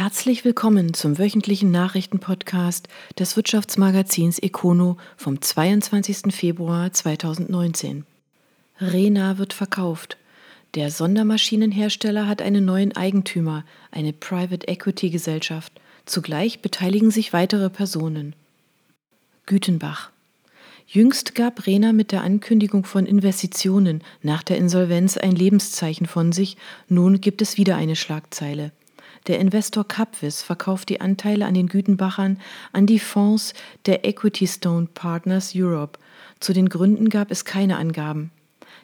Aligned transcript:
Herzlich 0.00 0.46
willkommen 0.46 0.94
zum 0.94 1.18
wöchentlichen 1.18 1.70
Nachrichtenpodcast 1.70 2.88
des 3.18 3.36
Wirtschaftsmagazins 3.36 4.38
Econo 4.38 4.96
vom 5.18 5.42
22. 5.42 6.34
Februar 6.34 6.90
2019. 6.90 8.06
Rena 8.80 9.36
wird 9.36 9.52
verkauft. 9.52 10.16
Der 10.74 10.90
Sondermaschinenhersteller 10.90 12.26
hat 12.26 12.40
einen 12.40 12.64
neuen 12.64 12.96
Eigentümer, 12.96 13.66
eine 13.90 14.14
Private 14.14 14.68
Equity 14.68 15.10
Gesellschaft. 15.10 15.70
Zugleich 16.06 16.62
beteiligen 16.62 17.10
sich 17.10 17.34
weitere 17.34 17.68
Personen. 17.68 18.34
Gütenbach. 19.44 20.08
Jüngst 20.86 21.34
gab 21.34 21.66
Rena 21.66 21.92
mit 21.92 22.10
der 22.10 22.22
Ankündigung 22.22 22.86
von 22.86 23.04
Investitionen 23.04 24.02
nach 24.22 24.42
der 24.44 24.56
Insolvenz 24.56 25.18
ein 25.18 25.32
Lebenszeichen 25.32 26.06
von 26.06 26.32
sich, 26.32 26.56
nun 26.88 27.20
gibt 27.20 27.42
es 27.42 27.58
wieder 27.58 27.76
eine 27.76 27.96
Schlagzeile. 27.96 28.72
Der 29.26 29.38
Investor 29.38 29.86
Capvis 29.86 30.42
verkauft 30.42 30.88
die 30.88 31.00
Anteile 31.00 31.46
an 31.46 31.54
den 31.54 31.68
Gütenbachern 31.68 32.40
an 32.72 32.86
die 32.86 32.98
Fonds 32.98 33.52
der 33.86 34.04
Equity 34.04 34.46
Stone 34.46 34.88
Partners 34.94 35.52
Europe. 35.54 35.98
Zu 36.40 36.52
den 36.52 36.68
Gründen 36.68 37.10
gab 37.10 37.30
es 37.30 37.44
keine 37.44 37.76
Angaben. 37.76 38.30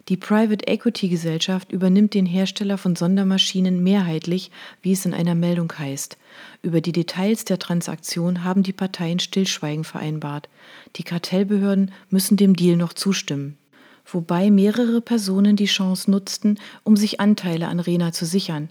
Die 0.09 0.17
Private 0.17 0.69
Equity 0.69 1.09
Gesellschaft 1.09 1.73
übernimmt 1.73 2.15
den 2.15 2.27
Hersteller 2.27 2.79
von 2.79 2.95
Sondermaschinen 2.95 3.83
mehrheitlich, 3.83 4.53
wie 4.81 4.93
es 4.93 5.05
in 5.05 5.15
einer 5.15 5.35
Meldung 5.35 5.73
heißt. 5.77 6.17
Über 6.63 6.81
die 6.81 6.93
Details 6.93 7.45
der 7.45 7.59
Transaktion 7.59 8.45
haben 8.45 8.63
die 8.63 8.73
Parteien 8.73 9.19
Stillschweigen 9.19 9.83
vereinbart. 9.83 10.49
Die 10.97 11.03
Kartellbehörden 11.03 11.91
müssen 12.09 12.37
dem 12.37 12.55
Deal 12.55 12.77
noch 12.77 12.93
zustimmen. 12.93 13.59
Wobei 14.05 14.53
mehrere 14.53 15.01
Personen 15.01 15.57
die 15.57 15.65
Chance 15.67 16.09
nutzten, 16.09 16.61
um 16.85 16.97
sich 16.97 17.19
Anteile 17.19 17.67
an 17.67 17.81
Rena 17.81 18.13
zu 18.13 18.27
sichern. 18.27 18.69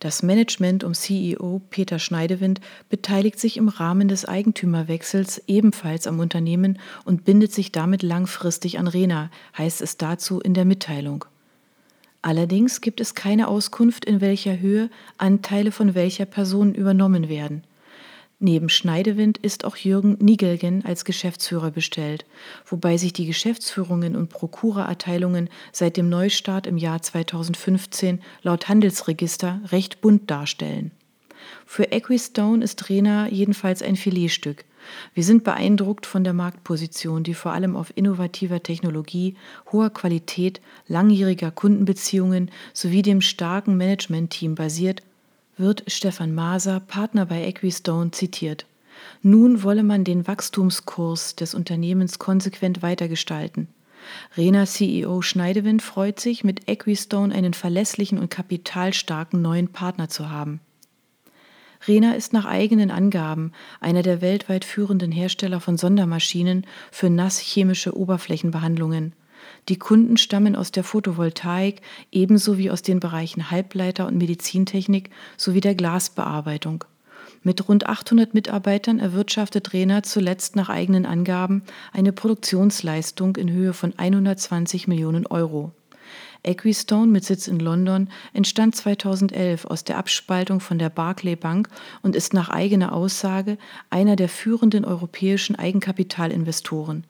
Das 0.00 0.22
Management 0.22 0.84
um 0.84 0.94
CEO 0.94 1.60
Peter 1.70 1.98
Schneidewind 1.98 2.60
beteiligt 2.88 3.38
sich 3.38 3.56
im 3.56 3.68
Rahmen 3.68 4.08
des 4.08 4.24
Eigentümerwechsels 4.24 5.42
ebenfalls 5.46 6.06
am 6.06 6.18
Unternehmen 6.18 6.78
und 7.04 7.24
bindet 7.24 7.52
sich 7.52 7.72
damit 7.72 8.02
langfristig 8.02 8.78
an 8.78 8.86
Rena, 8.86 9.30
heißt 9.56 9.82
es 9.82 9.96
dazu 9.96 10.40
in 10.40 10.54
der 10.54 10.64
Mitteilung. 10.64 11.24
Allerdings 12.22 12.80
gibt 12.80 13.00
es 13.00 13.16
keine 13.16 13.48
Auskunft, 13.48 14.04
in 14.04 14.20
welcher 14.20 14.60
Höhe 14.60 14.90
Anteile 15.18 15.72
von 15.72 15.94
welcher 15.94 16.24
Person 16.24 16.72
übernommen 16.74 17.28
werden. 17.28 17.64
Neben 18.44 18.68
Schneidewind 18.68 19.38
ist 19.38 19.64
auch 19.64 19.76
Jürgen 19.76 20.16
Nigelgen 20.18 20.84
als 20.84 21.04
Geschäftsführer 21.04 21.70
bestellt, 21.70 22.24
wobei 22.66 22.96
sich 22.96 23.12
die 23.12 23.26
Geschäftsführungen 23.26 24.16
und 24.16 24.30
Prokuraerteilungen 24.30 25.48
seit 25.70 25.96
dem 25.96 26.08
Neustart 26.08 26.66
im 26.66 26.76
Jahr 26.76 27.00
2015 27.00 28.20
laut 28.42 28.68
Handelsregister 28.68 29.60
recht 29.70 30.00
bunt 30.00 30.28
darstellen. 30.28 30.90
Für 31.66 31.92
Equistone 31.92 32.64
ist 32.64 32.88
Rena 32.88 33.28
jedenfalls 33.28 33.80
ein 33.80 33.94
Filetstück. 33.94 34.64
Wir 35.14 35.22
sind 35.22 35.44
beeindruckt 35.44 36.04
von 36.04 36.24
der 36.24 36.32
Marktposition, 36.32 37.22
die 37.22 37.34
vor 37.34 37.52
allem 37.52 37.76
auf 37.76 37.96
innovativer 37.96 38.60
Technologie, 38.60 39.36
hoher 39.70 39.90
Qualität, 39.90 40.60
langjähriger 40.88 41.52
Kundenbeziehungen 41.52 42.50
sowie 42.72 43.02
dem 43.02 43.20
starken 43.20 43.76
Managementteam 43.76 44.56
basiert 44.56 45.00
wird 45.56 45.84
Stefan 45.86 46.34
Maser, 46.34 46.80
Partner 46.80 47.26
bei 47.26 47.46
Equistone, 47.46 48.10
zitiert. 48.10 48.66
Nun 49.22 49.62
wolle 49.62 49.82
man 49.82 50.04
den 50.04 50.26
Wachstumskurs 50.26 51.36
des 51.36 51.54
Unternehmens 51.54 52.18
konsequent 52.18 52.82
weitergestalten. 52.82 53.68
Rena 54.36 54.66
CEO 54.66 55.22
Schneidewind 55.22 55.82
freut 55.82 56.18
sich, 56.18 56.44
mit 56.44 56.68
Equistone 56.68 57.34
einen 57.34 57.54
verlässlichen 57.54 58.18
und 58.18 58.30
kapitalstarken 58.30 59.40
neuen 59.40 59.68
Partner 59.68 60.08
zu 60.08 60.30
haben. 60.30 60.60
Rena 61.86 62.14
ist 62.14 62.32
nach 62.32 62.44
eigenen 62.44 62.90
Angaben 62.90 63.52
einer 63.80 64.02
der 64.02 64.20
weltweit 64.20 64.64
führenden 64.64 65.10
Hersteller 65.10 65.60
von 65.60 65.76
Sondermaschinen 65.76 66.66
für 66.90 67.10
nasschemische 67.10 67.96
Oberflächenbehandlungen. 67.96 69.14
Die 69.68 69.78
Kunden 69.78 70.16
stammen 70.16 70.56
aus 70.56 70.72
der 70.72 70.82
Photovoltaik 70.82 71.82
ebenso 72.10 72.58
wie 72.58 72.70
aus 72.70 72.82
den 72.82 72.98
Bereichen 72.98 73.50
Halbleiter 73.50 74.06
und 74.06 74.18
Medizintechnik 74.18 75.10
sowie 75.36 75.60
der 75.60 75.76
Glasbearbeitung. 75.76 76.84
Mit 77.44 77.68
rund 77.68 77.86
800 77.86 78.34
Mitarbeitern 78.34 78.98
erwirtschaftet 78.98 79.72
Rena 79.72 80.02
zuletzt 80.02 80.56
nach 80.56 80.68
eigenen 80.68 81.06
Angaben 81.06 81.62
eine 81.92 82.12
Produktionsleistung 82.12 83.36
in 83.36 83.50
Höhe 83.50 83.72
von 83.72 83.94
120 83.96 84.88
Millionen 84.88 85.26
Euro. 85.26 85.72
Equistone 86.44 87.06
mit 87.10 87.24
Sitz 87.24 87.46
in 87.46 87.60
London 87.60 88.08
entstand 88.32 88.74
2011 88.74 89.64
aus 89.64 89.84
der 89.84 89.96
Abspaltung 89.96 90.58
von 90.58 90.78
der 90.78 90.90
Barclay 90.90 91.36
Bank 91.36 91.68
und 92.02 92.16
ist 92.16 92.34
nach 92.34 92.48
eigener 92.48 92.92
Aussage 92.92 93.58
einer 93.90 94.16
der 94.16 94.28
führenden 94.28 94.84
europäischen 94.84 95.54
Eigenkapitalinvestoren. 95.54 97.04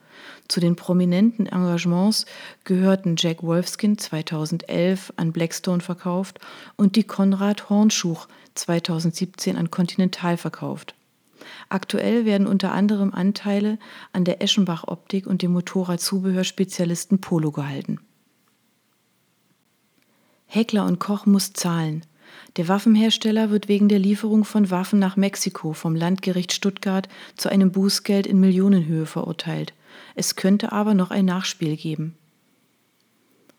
Zu 0.49 0.61
den 0.61 0.77
prominenten 0.77 1.47
Engagements 1.47 2.27
gehörten 2.65 3.15
Jack 3.19 3.43
Wolfskin 3.43 3.99
2011 3.99 5.13
an 5.17 5.33
Blackstone 5.33 5.81
verkauft 5.81 6.39
und 6.77 6.97
die 6.97 7.05
Konrad 7.05 7.71
Hornschuch 7.71 8.29
2017 8.55 9.57
an 9.57 9.71
Continental 9.71 10.37
verkauft. 10.37 10.95
Aktuell 11.69 12.25
werden 12.25 12.47
unter 12.47 12.73
anderem 12.73 13.13
Anteile 13.13 13.79
an 14.13 14.25
der 14.25 14.43
Eschenbach 14.43 14.85
Optik 14.87 15.27
und 15.27 15.43
dem 15.43 15.53
Motorradzubehörspezialisten 15.53 17.21
Polo 17.21 17.51
gehalten. 17.51 18.01
Heckler 20.47 20.85
und 20.85 20.99
Koch 20.99 21.25
muss 21.25 21.53
zahlen. 21.55 22.05
Der 22.57 22.69
Waffenhersteller 22.69 23.51
wird 23.51 23.69
wegen 23.69 23.89
der 23.89 23.99
Lieferung 23.99 24.45
von 24.45 24.71
Waffen 24.71 24.99
nach 24.99 25.17
Mexiko 25.17 25.73
vom 25.73 25.97
Landgericht 25.97 26.53
Stuttgart 26.53 27.09
zu 27.37 27.49
einem 27.49 27.73
Bußgeld 27.73 28.27
in 28.27 28.39
Millionenhöhe 28.41 29.07
verurteilt. 29.07 29.73
Es 30.15 30.37
könnte 30.37 30.73
aber 30.73 30.95
noch 30.95 31.11
ein 31.11 31.25
Nachspiel 31.25 31.77
geben. 31.77 32.17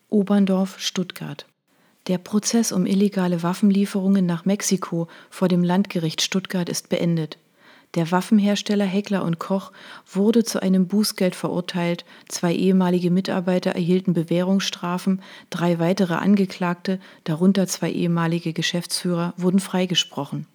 Oberndorf, 0.08 0.78
Stuttgart. 0.78 1.46
Der 2.06 2.18
Prozess 2.18 2.70
um 2.70 2.84
illegale 2.86 3.42
Waffenlieferungen 3.42 4.26
nach 4.26 4.44
Mexiko 4.44 5.08
vor 5.30 5.48
dem 5.48 5.64
Landgericht 5.64 6.20
Stuttgart 6.22 6.68
ist 6.68 6.88
beendet. 6.90 7.38
Der 7.94 8.10
Waffenhersteller 8.10 8.84
Heckler 8.84 9.24
und 9.24 9.38
Koch 9.38 9.72
wurde 10.10 10.44
zu 10.44 10.60
einem 10.60 10.88
Bußgeld 10.88 11.34
verurteilt, 11.34 12.04
zwei 12.28 12.52
ehemalige 12.52 13.10
Mitarbeiter 13.10 13.70
erhielten 13.70 14.14
Bewährungsstrafen, 14.14 15.22
drei 15.50 15.78
weitere 15.78 16.14
Angeklagte, 16.14 17.00
darunter 17.22 17.66
zwei 17.66 17.90
ehemalige 17.90 18.52
Geschäftsführer, 18.52 19.32
wurden 19.36 19.60
freigesprochen. 19.60 20.46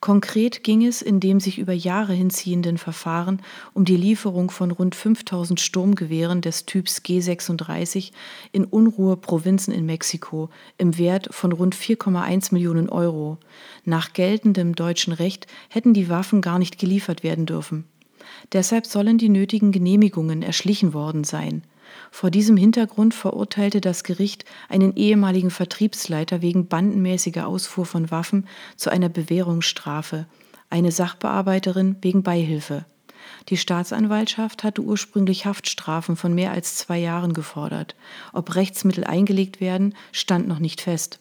Konkret 0.00 0.64
ging 0.64 0.86
es 0.86 1.02
in 1.02 1.20
dem 1.20 1.40
sich 1.40 1.58
über 1.58 1.74
Jahre 1.74 2.14
hinziehenden 2.14 2.78
Verfahren 2.78 3.42
um 3.74 3.84
die 3.84 3.98
Lieferung 3.98 4.50
von 4.50 4.70
rund 4.70 4.94
5000 4.94 5.60
Sturmgewehren 5.60 6.40
des 6.40 6.64
Typs 6.64 7.02
G36 7.04 8.12
in 8.52 8.64
Unruhe-Provinzen 8.64 9.74
in 9.74 9.84
Mexiko 9.84 10.48
im 10.78 10.96
Wert 10.96 11.28
von 11.30 11.52
rund 11.52 11.76
4,1 11.76 12.54
Millionen 12.54 12.88
Euro. 12.88 13.36
Nach 13.84 14.14
geltendem 14.14 14.74
deutschen 14.74 15.12
Recht 15.12 15.46
hätten 15.68 15.92
die 15.92 16.08
Waffen 16.08 16.40
gar 16.40 16.58
nicht 16.58 16.78
geliefert 16.78 17.22
werden 17.22 17.44
dürfen. 17.44 17.84
Deshalb 18.52 18.86
sollen 18.86 19.18
die 19.18 19.28
nötigen 19.28 19.70
Genehmigungen 19.70 20.42
erschlichen 20.42 20.94
worden 20.94 21.24
sein. 21.24 21.62
Vor 22.10 22.30
diesem 22.30 22.56
Hintergrund 22.56 23.14
verurteilte 23.14 23.80
das 23.80 24.04
Gericht 24.04 24.44
einen 24.68 24.96
ehemaligen 24.96 25.50
Vertriebsleiter 25.50 26.42
wegen 26.42 26.66
bandenmäßiger 26.66 27.46
Ausfuhr 27.46 27.86
von 27.86 28.10
Waffen 28.10 28.46
zu 28.76 28.90
einer 28.90 29.08
Bewährungsstrafe, 29.08 30.26
eine 30.70 30.92
Sachbearbeiterin 30.92 31.96
wegen 32.00 32.22
Beihilfe. 32.22 32.84
Die 33.48 33.56
Staatsanwaltschaft 33.56 34.64
hatte 34.64 34.82
ursprünglich 34.82 35.46
Haftstrafen 35.46 36.16
von 36.16 36.34
mehr 36.34 36.52
als 36.52 36.76
zwei 36.76 36.98
Jahren 36.98 37.32
gefordert. 37.32 37.94
Ob 38.32 38.54
Rechtsmittel 38.54 39.04
eingelegt 39.04 39.60
werden, 39.60 39.94
stand 40.12 40.48
noch 40.48 40.58
nicht 40.58 40.80
fest. 40.80 41.20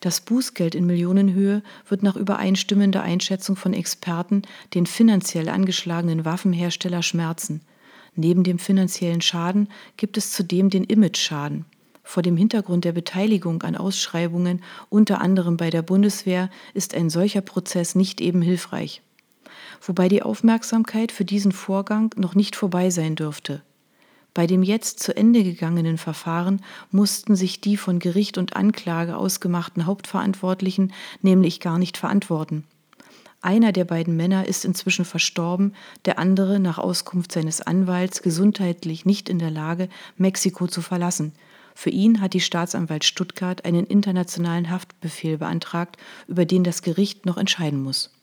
Das 0.00 0.20
Bußgeld 0.20 0.74
in 0.74 0.86
Millionenhöhe 0.86 1.62
wird 1.88 2.02
nach 2.02 2.16
übereinstimmender 2.16 3.02
Einschätzung 3.02 3.56
von 3.56 3.72
Experten 3.72 4.42
den 4.74 4.86
finanziell 4.86 5.48
angeschlagenen 5.48 6.24
Waffenhersteller 6.24 7.02
schmerzen. 7.02 7.60
Neben 8.16 8.44
dem 8.44 8.58
finanziellen 8.58 9.20
Schaden 9.20 9.68
gibt 9.96 10.16
es 10.16 10.30
zudem 10.30 10.70
den 10.70 10.84
Image-Schaden. 10.84 11.64
Vor 12.02 12.22
dem 12.22 12.36
Hintergrund 12.36 12.84
der 12.84 12.92
Beteiligung 12.92 13.62
an 13.62 13.76
Ausschreibungen, 13.76 14.62
unter 14.90 15.20
anderem 15.20 15.56
bei 15.56 15.70
der 15.70 15.82
Bundeswehr, 15.82 16.50
ist 16.74 16.94
ein 16.94 17.10
solcher 17.10 17.40
Prozess 17.40 17.94
nicht 17.94 18.20
eben 18.20 18.42
hilfreich. 18.42 19.00
Wobei 19.80 20.08
die 20.08 20.22
Aufmerksamkeit 20.22 21.12
für 21.12 21.24
diesen 21.24 21.52
Vorgang 21.52 22.14
noch 22.16 22.34
nicht 22.34 22.56
vorbei 22.56 22.90
sein 22.90 23.16
dürfte. 23.16 23.62
Bei 24.34 24.46
dem 24.46 24.62
jetzt 24.62 25.00
zu 25.00 25.16
Ende 25.16 25.44
gegangenen 25.44 25.96
Verfahren 25.96 26.60
mussten 26.90 27.36
sich 27.36 27.60
die 27.60 27.76
von 27.76 28.00
Gericht 28.00 28.36
und 28.36 28.56
Anklage 28.56 29.16
ausgemachten 29.16 29.86
Hauptverantwortlichen 29.86 30.92
nämlich 31.22 31.60
gar 31.60 31.78
nicht 31.78 31.96
verantworten. 31.96 32.64
Einer 33.44 33.72
der 33.72 33.84
beiden 33.84 34.16
Männer 34.16 34.46
ist 34.46 34.64
inzwischen 34.64 35.04
verstorben, 35.04 35.74
der 36.06 36.18
andere 36.18 36.58
nach 36.58 36.78
Auskunft 36.78 37.30
seines 37.30 37.60
Anwalts 37.60 38.22
gesundheitlich 38.22 39.04
nicht 39.04 39.28
in 39.28 39.38
der 39.38 39.50
Lage, 39.50 39.90
Mexiko 40.16 40.66
zu 40.66 40.80
verlassen. 40.80 41.32
Für 41.74 41.90
ihn 41.90 42.22
hat 42.22 42.32
die 42.32 42.40
Staatsanwalt 42.40 43.04
Stuttgart 43.04 43.66
einen 43.66 43.86
internationalen 43.86 44.70
Haftbefehl 44.70 45.36
beantragt, 45.36 45.98
über 46.26 46.46
den 46.46 46.64
das 46.64 46.80
Gericht 46.80 47.26
noch 47.26 47.36
entscheiden 47.36 47.82
muss. 47.82 48.14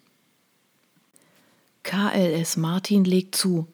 KLS 1.83 2.57
Martin 2.57 3.03
legt 3.03 3.35
zu. 3.35 3.67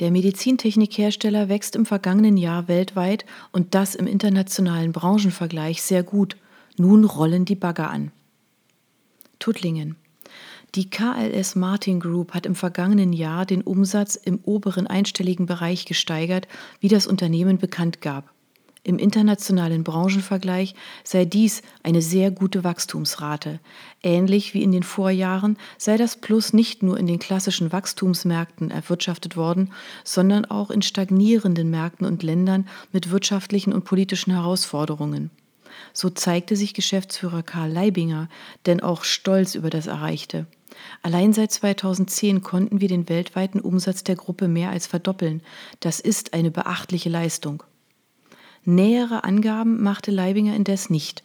Der 0.00 0.10
Medizintechnikhersteller 0.10 1.48
wächst 1.48 1.76
im 1.76 1.86
vergangenen 1.86 2.36
Jahr 2.36 2.68
weltweit 2.68 3.24
und 3.52 3.74
das 3.74 3.94
im 3.94 4.06
internationalen 4.06 4.92
Branchenvergleich 4.92 5.80
sehr 5.80 6.02
gut. 6.02 6.36
Nun 6.76 7.06
rollen 7.06 7.46
die 7.46 7.56
Bagger 7.56 7.88
an. 7.88 8.12
Tuttlingen. 9.38 9.96
Die 10.74 10.90
KLS 10.90 11.54
Martin 11.54 12.00
Group 12.00 12.34
hat 12.34 12.46
im 12.46 12.56
vergangenen 12.56 13.12
Jahr 13.12 13.46
den 13.46 13.62
Umsatz 13.62 14.16
im 14.16 14.40
oberen 14.42 14.88
einstelligen 14.88 15.46
Bereich 15.46 15.84
gesteigert, 15.84 16.48
wie 16.80 16.88
das 16.88 17.06
Unternehmen 17.06 17.58
bekannt 17.58 18.00
gab. 18.00 18.32
Im 18.82 18.98
internationalen 18.98 19.84
Branchenvergleich 19.84 20.74
sei 21.04 21.26
dies 21.26 21.62
eine 21.84 22.02
sehr 22.02 22.32
gute 22.32 22.64
Wachstumsrate. 22.64 23.60
Ähnlich 24.02 24.52
wie 24.52 24.64
in 24.64 24.72
den 24.72 24.82
Vorjahren 24.82 25.58
sei 25.78 25.96
das 25.96 26.16
Plus 26.16 26.52
nicht 26.52 26.82
nur 26.82 26.98
in 26.98 27.06
den 27.06 27.20
klassischen 27.20 27.70
Wachstumsmärkten 27.70 28.72
erwirtschaftet 28.72 29.36
worden, 29.36 29.72
sondern 30.02 30.44
auch 30.44 30.72
in 30.72 30.82
stagnierenden 30.82 31.70
Märkten 31.70 32.04
und 32.04 32.24
Ländern 32.24 32.68
mit 32.90 33.12
wirtschaftlichen 33.12 33.72
und 33.72 33.84
politischen 33.84 34.32
Herausforderungen. 34.32 35.30
So 35.92 36.10
zeigte 36.10 36.56
sich 36.56 36.74
Geschäftsführer 36.74 37.44
Karl 37.44 37.70
Leibinger 37.70 38.28
denn 38.66 38.80
auch 38.80 39.04
stolz 39.04 39.54
über 39.54 39.70
das 39.70 39.86
Erreichte. 39.86 40.46
Allein 41.02 41.32
seit 41.32 41.52
2010 41.52 42.42
konnten 42.42 42.80
wir 42.80 42.88
den 42.88 43.08
weltweiten 43.08 43.60
Umsatz 43.60 44.04
der 44.04 44.16
Gruppe 44.16 44.48
mehr 44.48 44.70
als 44.70 44.86
verdoppeln. 44.86 45.42
Das 45.80 46.00
ist 46.00 46.34
eine 46.34 46.50
beachtliche 46.50 47.08
Leistung. 47.08 47.62
Nähere 48.64 49.24
Angaben 49.24 49.82
machte 49.82 50.10
Leibinger 50.10 50.56
indes 50.56 50.88
nicht. 50.88 51.22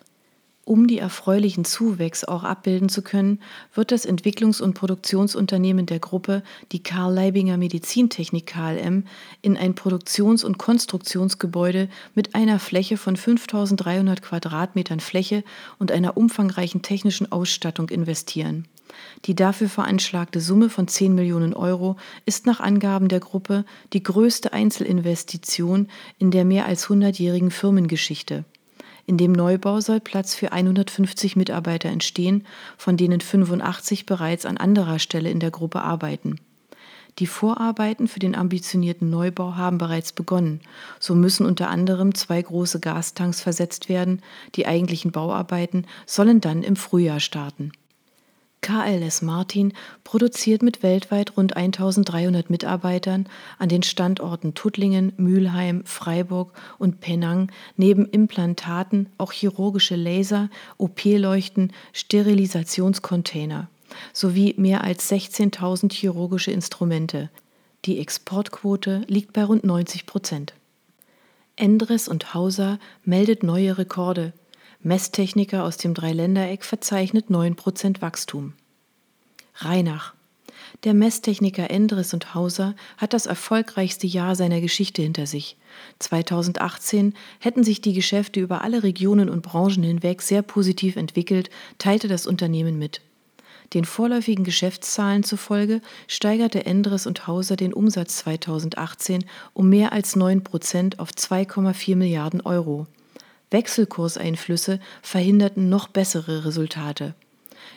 Um 0.69 0.85
die 0.85 0.99
erfreulichen 0.99 1.65
Zuwächse 1.65 2.27
auch 2.27 2.43
abbilden 2.43 2.89
zu 2.89 3.01
können, 3.01 3.41
wird 3.73 3.91
das 3.91 4.07
Entwicklungs- 4.07 4.61
und 4.61 4.75
Produktionsunternehmen 4.75 5.87
der 5.87 5.97
Gruppe, 5.97 6.43
die 6.71 6.83
Karl 6.83 7.11
Leibinger 7.11 7.57
Medizintechnik 7.57 8.45
KLM, 8.45 9.05
in 9.41 9.57
ein 9.57 9.73
Produktions- 9.73 10.43
und 10.43 10.59
Konstruktionsgebäude 10.59 11.89
mit 12.13 12.35
einer 12.35 12.59
Fläche 12.59 12.97
von 12.97 13.17
5300 13.17 14.21
Quadratmetern 14.21 14.99
Fläche 14.99 15.43
und 15.79 15.91
einer 15.91 16.17
umfangreichen 16.17 16.83
technischen 16.83 17.31
Ausstattung 17.31 17.89
investieren. 17.89 18.67
Die 19.25 19.35
dafür 19.35 19.69
veranschlagte 19.69 20.41
Summe 20.41 20.69
von 20.69 20.87
10 20.87 21.13
Millionen 21.15 21.53
Euro 21.53 21.97
ist 22.25 22.45
nach 22.45 22.59
Angaben 22.59 23.07
der 23.07 23.19
Gruppe 23.19 23.65
die 23.93 24.03
größte 24.03 24.53
Einzelinvestition 24.53 25.87
in 26.17 26.31
der 26.31 26.45
mehr 26.45 26.65
als 26.65 26.87
100-jährigen 26.87 27.51
Firmengeschichte. 27.51 28.45
In 29.05 29.17
dem 29.17 29.31
Neubau 29.31 29.81
soll 29.81 29.99
Platz 29.99 30.35
für 30.35 30.51
150 30.51 31.35
Mitarbeiter 31.35 31.89
entstehen, 31.89 32.45
von 32.77 32.95
denen 32.95 33.21
85 33.21 34.05
bereits 34.05 34.45
an 34.45 34.57
anderer 34.57 34.99
Stelle 34.99 35.31
in 35.31 35.39
der 35.39 35.49
Gruppe 35.49 35.81
arbeiten. 35.81 36.35
Die 37.17 37.27
Vorarbeiten 37.27 38.07
für 38.07 38.19
den 38.19 38.35
ambitionierten 38.35 39.09
Neubau 39.09 39.55
haben 39.55 39.77
bereits 39.77 40.13
begonnen. 40.13 40.61
So 40.99 41.15
müssen 41.15 41.45
unter 41.45 41.69
anderem 41.69 42.13
zwei 42.13 42.41
große 42.41 42.79
Gastanks 42.79 43.41
versetzt 43.41 43.89
werden. 43.89 44.21
Die 44.55 44.67
eigentlichen 44.67 45.11
Bauarbeiten 45.11 45.85
sollen 46.05 46.39
dann 46.39 46.63
im 46.63 46.75
Frühjahr 46.75 47.19
starten. 47.19 47.71
KLS 48.61 49.21
Martin 49.21 49.73
produziert 50.03 50.61
mit 50.61 50.83
weltweit 50.83 51.37
rund 51.37 51.55
1300 51.55 52.49
Mitarbeitern 52.49 53.27
an 53.57 53.69
den 53.69 53.83
Standorten 53.83 54.53
Tuttlingen, 54.53 55.13
Mülheim, 55.17 55.83
Freiburg 55.85 56.53
und 56.77 56.99
Penang 56.99 57.51
neben 57.77 58.05
Implantaten 58.05 59.09
auch 59.17 59.31
chirurgische 59.31 59.95
Laser, 59.95 60.49
OP-Leuchten, 60.77 61.71
Sterilisationscontainer 61.93 63.69
sowie 64.13 64.53
mehr 64.57 64.83
als 64.83 65.11
16.000 65.11 65.91
chirurgische 65.91 66.51
Instrumente. 66.51 67.29
Die 67.85 67.99
Exportquote 67.99 69.03
liegt 69.07 69.33
bei 69.33 69.43
rund 69.43 69.63
90 69.63 70.05
Prozent. 70.05 70.53
Endres 71.55 72.07
und 72.07 72.33
Hauser 72.33 72.79
meldet 73.03 73.43
neue 73.43 73.77
Rekorde. 73.77 74.33
Messtechniker 74.81 75.65
aus 75.65 75.75
dem 75.75 75.93
Dreiländereck 75.93 76.63
verzeichnet 76.63 77.25
9% 77.29 78.01
Wachstum. 78.01 78.53
Rheinach. 79.55 80.13
Der 80.85 80.93
Messtechniker 80.93 81.69
Endres 81.69 82.13
und 82.13 82.33
Hauser 82.33 82.75
hat 82.97 83.11
das 83.11 83.25
erfolgreichste 83.25 84.07
Jahr 84.07 84.35
seiner 84.35 84.61
Geschichte 84.61 85.01
hinter 85.01 85.25
sich. 85.25 85.57
2018 85.99 87.13
hätten 87.39 87.65
sich 87.65 87.81
die 87.81 87.91
Geschäfte 87.91 88.39
über 88.39 88.61
alle 88.61 88.81
Regionen 88.81 89.29
und 89.29 89.41
Branchen 89.41 89.83
hinweg 89.83 90.21
sehr 90.21 90.43
positiv 90.43 90.95
entwickelt, 90.95 91.49
teilte 91.77 92.07
das 92.07 92.25
Unternehmen 92.25 92.79
mit. 92.79 93.01
Den 93.73 93.83
vorläufigen 93.83 94.45
Geschäftszahlen 94.45 95.23
zufolge 95.23 95.81
steigerte 96.07 96.65
Endres 96.65 97.05
und 97.05 97.27
Hauser 97.27 97.57
den 97.57 97.73
Umsatz 97.73 98.15
2018 98.19 99.25
um 99.53 99.67
mehr 99.67 99.91
als 99.91 100.15
9 100.15 100.41
Prozent 100.45 100.99
auf 100.99 101.09
2,4 101.09 101.97
Milliarden 101.97 102.39
Euro. 102.39 102.87
Wechselkurseinflüsse 103.51 104.79
verhinderten 105.01 105.69
noch 105.69 105.87
bessere 105.87 106.45
Resultate. 106.45 107.15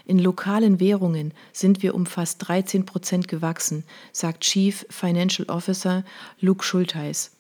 In 0.05 0.19
lokalen 0.19 0.81
Währungen 0.81 1.33
sind 1.53 1.83
wir 1.83 1.95
um 1.95 2.07
fast 2.07 2.49
13 2.49 2.87
Prozent 2.87 3.29
gewachsen, 3.29 3.85
sagt 4.13 4.43
Chief 4.43 4.85
Financial 4.91 5.49
Officer 5.49 6.05
Luke 6.41 6.65
Schultheis. 6.65 7.31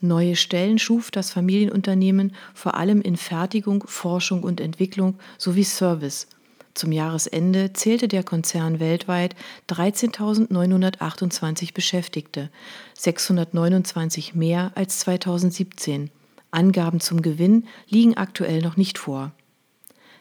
Neue 0.00 0.34
Stellen 0.34 0.78
schuf 0.78 1.10
das 1.10 1.30
Familienunternehmen 1.30 2.34
vor 2.54 2.74
allem 2.74 3.02
in 3.02 3.16
Fertigung, 3.16 3.84
Forschung 3.86 4.42
und 4.42 4.60
Entwicklung 4.60 5.18
sowie 5.36 5.64
Service. 5.64 6.26
Zum 6.72 6.92
Jahresende 6.92 7.72
zählte 7.74 8.08
der 8.08 8.22
Konzern 8.22 8.80
weltweit 8.80 9.36
13.928 9.68 11.74
Beschäftigte, 11.74 12.48
629 12.94 14.34
mehr 14.34 14.72
als 14.74 15.00
2017. 15.00 16.10
Angaben 16.50 17.00
zum 17.00 17.22
Gewinn 17.22 17.66
liegen 17.88 18.16
aktuell 18.16 18.62
noch 18.62 18.76
nicht 18.76 18.98
vor. 18.98 19.32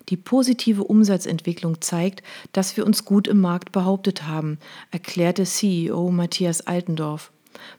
Die 0.10 0.18
positive 0.18 0.84
Umsatzentwicklung 0.84 1.81
zeigt, 1.81 2.24
dass 2.52 2.76
wir 2.78 2.86
uns 2.86 3.06
gut 3.06 3.28
im 3.28 3.40
Markt 3.40 3.72
behauptet 3.72 4.24
haben, 4.28 4.58
erklärte 4.92 5.44
CEO 5.44 6.10
Matthias 6.10 6.62
Altendorf. 6.62 7.31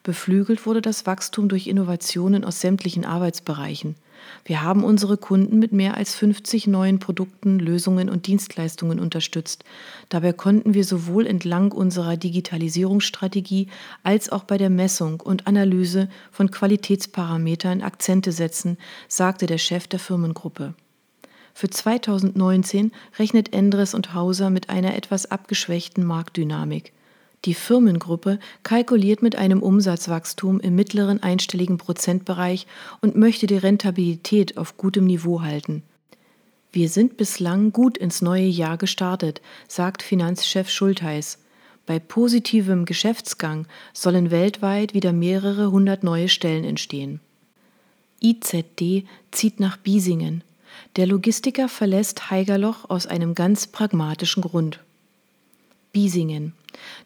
Beflügelt 0.02 0.66
wurde 0.66 0.82
das 0.82 1.06
Wachstum 1.06 1.48
durch 1.48 1.66
Innovationen 1.66 2.44
aus 2.44 2.60
sämtlichen 2.60 3.04
Arbeitsbereichen. 3.04 3.96
Wir 4.44 4.62
haben 4.62 4.84
unsere 4.84 5.16
Kunden 5.16 5.58
mit 5.58 5.72
mehr 5.72 5.96
als 5.96 6.14
50 6.14 6.66
neuen 6.66 6.98
Produkten, 6.98 7.58
Lösungen 7.58 8.08
und 8.08 8.26
Dienstleistungen 8.26 8.98
unterstützt. 8.98 9.64
Dabei 10.08 10.32
konnten 10.32 10.74
wir 10.74 10.84
sowohl 10.84 11.26
entlang 11.26 11.72
unserer 11.72 12.16
Digitalisierungsstrategie 12.16 13.68
als 14.02 14.30
auch 14.30 14.44
bei 14.44 14.58
der 14.58 14.70
Messung 14.70 15.20
und 15.20 15.46
Analyse 15.46 16.08
von 16.30 16.50
Qualitätsparametern 16.50 17.82
Akzente 17.82 18.32
setzen, 18.32 18.78
sagte 19.08 19.46
der 19.46 19.58
Chef 19.58 19.86
der 19.88 19.98
Firmengruppe. 19.98 20.74
Für 21.54 21.68
2019 21.68 22.92
rechnet 23.18 23.52
Endres 23.52 23.94
und 23.94 24.14
Hauser 24.14 24.50
mit 24.50 24.70
einer 24.70 24.96
etwas 24.96 25.30
abgeschwächten 25.30 26.04
Marktdynamik. 26.04 26.92
Die 27.46 27.54
Firmengruppe 27.54 28.38
kalkuliert 28.62 29.22
mit 29.22 29.36
einem 29.36 29.62
Umsatzwachstum 29.62 30.60
im 30.60 30.74
mittleren 30.74 31.22
einstelligen 31.22 31.78
Prozentbereich 31.78 32.66
und 33.00 33.16
möchte 33.16 33.46
die 33.46 33.56
Rentabilität 33.56 34.58
auf 34.58 34.76
gutem 34.76 35.06
Niveau 35.06 35.40
halten. 35.40 35.82
Wir 36.72 36.88
sind 36.88 37.16
bislang 37.16 37.72
gut 37.72 37.96
ins 37.96 38.20
neue 38.20 38.46
Jahr 38.46 38.76
gestartet, 38.76 39.40
sagt 39.68 40.02
Finanzchef 40.02 40.68
Schultheiß. 40.68 41.38
Bei 41.86 41.98
positivem 41.98 42.84
Geschäftsgang 42.84 43.66
sollen 43.94 44.30
weltweit 44.30 44.94
wieder 44.94 45.12
mehrere 45.12 45.70
hundert 45.70 46.04
neue 46.04 46.28
Stellen 46.28 46.64
entstehen. 46.64 47.20
IZD 48.22 49.06
zieht 49.32 49.60
nach 49.60 49.78
Biesingen. 49.78 50.44
Der 50.96 51.06
Logistiker 51.06 51.68
verlässt 51.68 52.30
Haigerloch 52.30 52.88
aus 52.90 53.06
einem 53.06 53.34
ganz 53.34 53.66
pragmatischen 53.66 54.42
Grund. 54.42 54.80
Biesingen. 55.92 56.52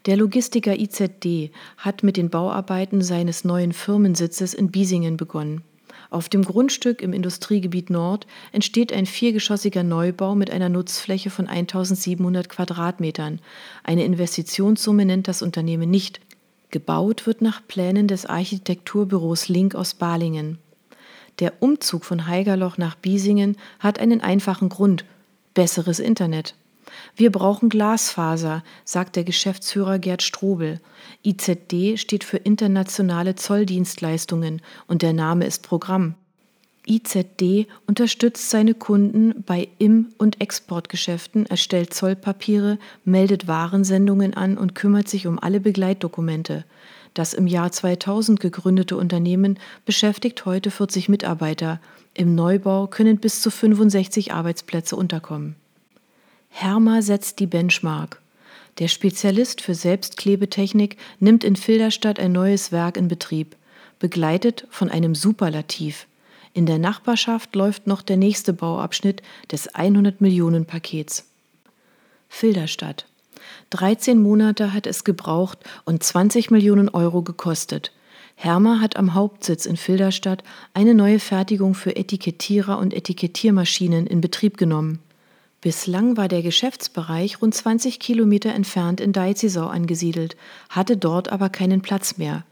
Der 0.06 0.16
Logistiker 0.16 0.78
IZD 0.78 1.50
hat 1.76 2.02
mit 2.02 2.16
den 2.16 2.30
Bauarbeiten 2.30 3.02
seines 3.02 3.44
neuen 3.44 3.72
Firmensitzes 3.72 4.54
in 4.54 4.70
Biesingen 4.70 5.16
begonnen. 5.16 5.62
Auf 6.10 6.28
dem 6.28 6.42
Grundstück 6.42 7.02
im 7.02 7.12
Industriegebiet 7.12 7.90
Nord 7.90 8.26
entsteht 8.52 8.92
ein 8.92 9.06
viergeschossiger 9.06 9.82
Neubau 9.82 10.34
mit 10.34 10.50
einer 10.50 10.68
Nutzfläche 10.68 11.30
von 11.30 11.48
1700 11.48 12.48
Quadratmetern. 12.48 13.40
Eine 13.82 14.04
Investitionssumme 14.04 15.06
nennt 15.06 15.28
das 15.28 15.42
Unternehmen 15.42 15.90
nicht. 15.90 16.20
Gebaut 16.70 17.26
wird 17.26 17.40
nach 17.40 17.66
Plänen 17.66 18.08
des 18.08 18.26
Architekturbüros 18.26 19.48
Link 19.48 19.74
aus 19.74 19.94
Balingen. 19.94 20.58
Der 21.40 21.54
Umzug 21.60 22.04
von 22.04 22.28
Haigerloch 22.28 22.78
nach 22.78 22.94
Biesingen 22.94 23.56
hat 23.80 23.98
einen 23.98 24.20
einfachen 24.20 24.68
Grund 24.68 25.04
besseres 25.54 25.98
Internet. 25.98 26.54
Wir 27.16 27.30
brauchen 27.30 27.68
Glasfaser, 27.68 28.62
sagt 28.84 29.16
der 29.16 29.24
Geschäftsführer 29.24 29.98
Gerd 29.98 30.22
Strobel. 30.22 30.80
IZD 31.24 31.98
steht 31.98 32.24
für 32.24 32.36
internationale 32.36 33.34
Zolldienstleistungen 33.34 34.62
und 34.86 35.02
der 35.02 35.12
Name 35.12 35.46
ist 35.46 35.62
Programm. 35.62 36.14
IZD 36.86 37.66
unterstützt 37.86 38.50
seine 38.50 38.74
Kunden 38.74 39.42
bei 39.46 39.68
Im- 39.78 40.12
und 40.18 40.40
Exportgeschäften, 40.40 41.46
erstellt 41.46 41.94
Zollpapiere, 41.94 42.78
meldet 43.04 43.48
Warensendungen 43.48 44.34
an 44.34 44.58
und 44.58 44.74
kümmert 44.74 45.08
sich 45.08 45.26
um 45.26 45.38
alle 45.38 45.60
Begleitdokumente. 45.60 46.64
Das 47.14 47.32
im 47.32 47.46
Jahr 47.46 47.70
2000 47.70 48.40
gegründete 48.40 48.96
Unternehmen 48.96 49.58
beschäftigt 49.86 50.44
heute 50.46 50.70
40 50.70 51.08
Mitarbeiter. 51.08 51.80
Im 52.12 52.34
Neubau 52.34 52.86
können 52.86 53.18
bis 53.18 53.40
zu 53.40 53.50
65 53.50 54.32
Arbeitsplätze 54.32 54.96
unterkommen. 54.96 55.56
Herma 56.56 57.02
setzt 57.02 57.40
die 57.40 57.48
Benchmark. 57.48 58.22
Der 58.78 58.86
Spezialist 58.86 59.60
für 59.60 59.74
Selbstklebetechnik 59.74 60.96
nimmt 61.18 61.42
in 61.42 61.56
Filderstadt 61.56 62.20
ein 62.20 62.30
neues 62.30 62.70
Werk 62.70 62.96
in 62.96 63.08
Betrieb, 63.08 63.56
begleitet 63.98 64.64
von 64.70 64.88
einem 64.88 65.16
Superlativ. 65.16 66.06
In 66.52 66.64
der 66.64 66.78
Nachbarschaft 66.78 67.56
läuft 67.56 67.88
noch 67.88 68.02
der 68.02 68.18
nächste 68.18 68.52
Bauabschnitt 68.52 69.20
des 69.50 69.74
100 69.74 70.20
Millionen 70.20 70.64
Pakets. 70.64 71.28
Filderstadt. 72.28 73.06
13 73.70 74.22
Monate 74.22 74.72
hat 74.72 74.86
es 74.86 75.02
gebraucht 75.02 75.58
und 75.84 76.04
20 76.04 76.52
Millionen 76.52 76.88
Euro 76.88 77.22
gekostet. 77.22 77.90
Hermer 78.36 78.80
hat 78.80 78.96
am 78.96 79.14
Hauptsitz 79.14 79.66
in 79.66 79.76
Filderstadt 79.76 80.44
eine 80.72 80.94
neue 80.94 81.18
Fertigung 81.18 81.74
für 81.74 81.96
Etikettierer 81.96 82.78
und 82.78 82.94
Etikettiermaschinen 82.94 84.06
in 84.06 84.20
Betrieb 84.20 84.56
genommen. 84.56 85.00
Bislang 85.64 86.18
war 86.18 86.28
der 86.28 86.42
Geschäftsbereich 86.42 87.40
rund 87.40 87.54
20 87.54 87.98
Kilometer 87.98 88.52
entfernt 88.52 89.00
in 89.00 89.14
Deizisau 89.14 89.66
angesiedelt, 89.68 90.36
hatte 90.68 90.98
dort 90.98 91.32
aber 91.32 91.48
keinen 91.48 91.80
Platz 91.80 92.18
mehr. 92.18 92.44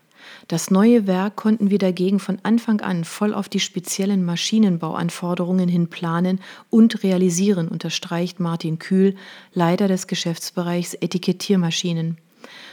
Das 0.48 0.70
neue 0.70 1.06
Werk 1.06 1.36
konnten 1.36 1.68
wir 1.68 1.76
dagegen 1.76 2.20
von 2.20 2.38
Anfang 2.42 2.80
an 2.80 3.04
voll 3.04 3.34
auf 3.34 3.50
die 3.50 3.60
speziellen 3.60 4.24
Maschinenbauanforderungen 4.24 5.68
hin 5.68 5.88
planen 5.88 6.40
und 6.70 7.02
realisieren, 7.02 7.68
unterstreicht 7.68 8.40
Martin 8.40 8.78
Kühl, 8.78 9.14
Leiter 9.52 9.88
des 9.88 10.06
Geschäftsbereichs 10.06 10.94
Etikettiermaschinen. 10.94 12.16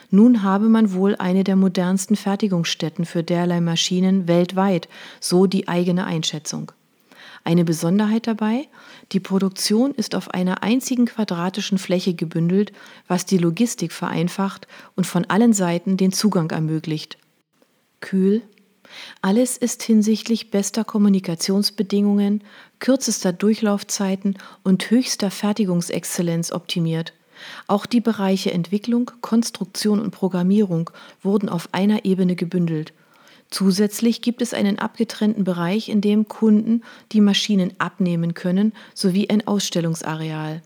Nun 0.09 0.41
habe 0.41 0.69
man 0.69 0.93
wohl 0.93 1.17
eine 1.17 1.43
der 1.43 1.57
modernsten 1.57 2.15
Fertigungsstätten 2.15 3.03
für 3.03 3.23
derlei 3.23 3.59
Maschinen 3.59 4.29
weltweit, 4.29 4.87
so 5.19 5.47
die 5.47 5.67
eigene 5.67 6.05
Einschätzung. 6.05 6.71
Eine 7.43 7.65
Besonderheit 7.65 8.27
dabei, 8.27 8.67
die 9.11 9.19
Produktion 9.19 9.93
ist 9.93 10.13
auf 10.13 10.31
einer 10.31 10.61
einzigen 10.61 11.05
quadratischen 11.05 11.77
Fläche 11.77 12.13
gebündelt, 12.13 12.71
was 13.07 13.25
die 13.25 13.37
Logistik 13.37 13.91
vereinfacht 13.91 14.67
und 14.95 15.07
von 15.07 15.25
allen 15.25 15.53
Seiten 15.53 15.97
den 15.97 16.11
Zugang 16.11 16.51
ermöglicht 16.51 17.17
kühl. 18.01 18.41
Alles 19.21 19.57
ist 19.57 19.83
hinsichtlich 19.83 20.49
bester 20.49 20.83
Kommunikationsbedingungen, 20.83 22.43
kürzester 22.79 23.31
Durchlaufzeiten 23.33 24.37
und 24.63 24.89
höchster 24.89 25.29
Fertigungsexzellenz 25.29 26.51
optimiert. 26.51 27.13
Auch 27.67 27.85
die 27.85 28.01
Bereiche 28.01 28.51
Entwicklung, 28.51 29.11
Konstruktion 29.21 29.99
und 29.99 30.11
Programmierung 30.11 30.89
wurden 31.21 31.49
auf 31.49 31.69
einer 31.71 32.03
Ebene 32.03 32.35
gebündelt. 32.35 32.93
Zusätzlich 33.51 34.21
gibt 34.21 34.41
es 34.41 34.53
einen 34.53 34.77
abgetrennten 34.77 35.43
Bereich, 35.43 35.89
in 35.89 36.01
dem 36.01 36.27
Kunden 36.27 36.83
die 37.11 37.21
Maschinen 37.21 37.73
abnehmen 37.79 38.35
können, 38.35 38.73
sowie 38.93 39.29
ein 39.29 39.47
Ausstellungsareal. 39.47 40.61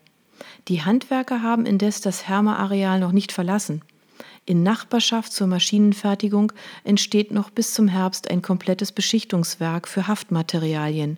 Die 0.67 0.81
Handwerker 0.81 1.41
haben 1.41 1.65
indes 1.65 2.01
das 2.01 2.27
Hermer-Areal 2.27 2.99
noch 2.99 3.13
nicht 3.13 3.31
verlassen. 3.31 3.81
In 4.45 4.61
Nachbarschaft 4.61 5.31
zur 5.31 5.47
Maschinenfertigung 5.47 6.51
entsteht 6.83 7.31
noch 7.31 7.49
bis 7.49 7.73
zum 7.73 7.87
Herbst 7.87 8.29
ein 8.29 8.41
komplettes 8.41 8.91
Beschichtungswerk 8.91 9.87
für 9.87 10.07
Haftmaterialien. 10.07 11.17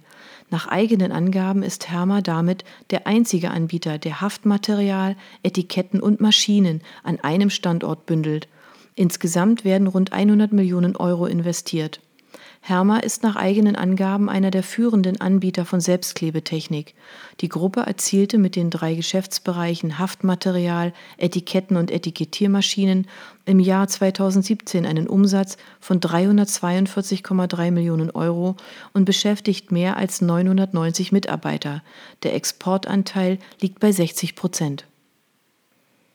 Nach 0.51 0.67
eigenen 0.67 1.11
Angaben 1.11 1.63
ist 1.63 1.89
Hermer 1.89 2.21
damit 2.21 2.63
der 2.91 3.07
einzige 3.07 3.49
Anbieter, 3.49 3.97
der 3.97 4.21
Haftmaterial, 4.21 5.15
Etiketten 5.41 6.01
und 6.01 6.21
Maschinen 6.21 6.81
an 7.01 7.19
einem 7.19 7.49
Standort 7.49 8.05
bündelt. 8.05 8.47
Insgesamt 8.95 9.65
werden 9.65 9.87
rund 9.87 10.13
100 10.13 10.53
Millionen 10.53 10.95
Euro 10.95 11.25
investiert. 11.25 11.99
Herma 12.61 12.97
ist 12.97 13.21
nach 13.21 13.35
eigenen 13.35 13.75
Angaben 13.75 14.27
einer 14.27 14.49
der 14.49 14.63
führenden 14.63 15.21
Anbieter 15.21 15.65
von 15.65 15.79
Selbstklebetechnik. 15.79 16.95
Die 17.41 17.47
Gruppe 17.47 17.81
erzielte 17.81 18.39
mit 18.39 18.55
den 18.55 18.71
drei 18.71 18.95
Geschäftsbereichen 18.95 19.99
Haftmaterial, 19.99 20.91
Etiketten 21.17 21.77
und 21.77 21.91
Etikettiermaschinen 21.91 23.05
im 23.45 23.59
Jahr 23.59 23.87
2017 23.87 24.87
einen 24.87 25.07
Umsatz 25.07 25.57
von 25.79 25.99
342,3 25.99 27.69
Millionen 27.69 28.09
Euro 28.09 28.55
und 28.93 29.05
beschäftigt 29.05 29.71
mehr 29.71 29.95
als 29.97 30.21
990 30.21 31.11
Mitarbeiter. 31.11 31.83
Der 32.23 32.33
Exportanteil 32.33 33.37
liegt 33.61 33.79
bei 33.79 33.91
60 33.91 34.35
Prozent. 34.35 34.85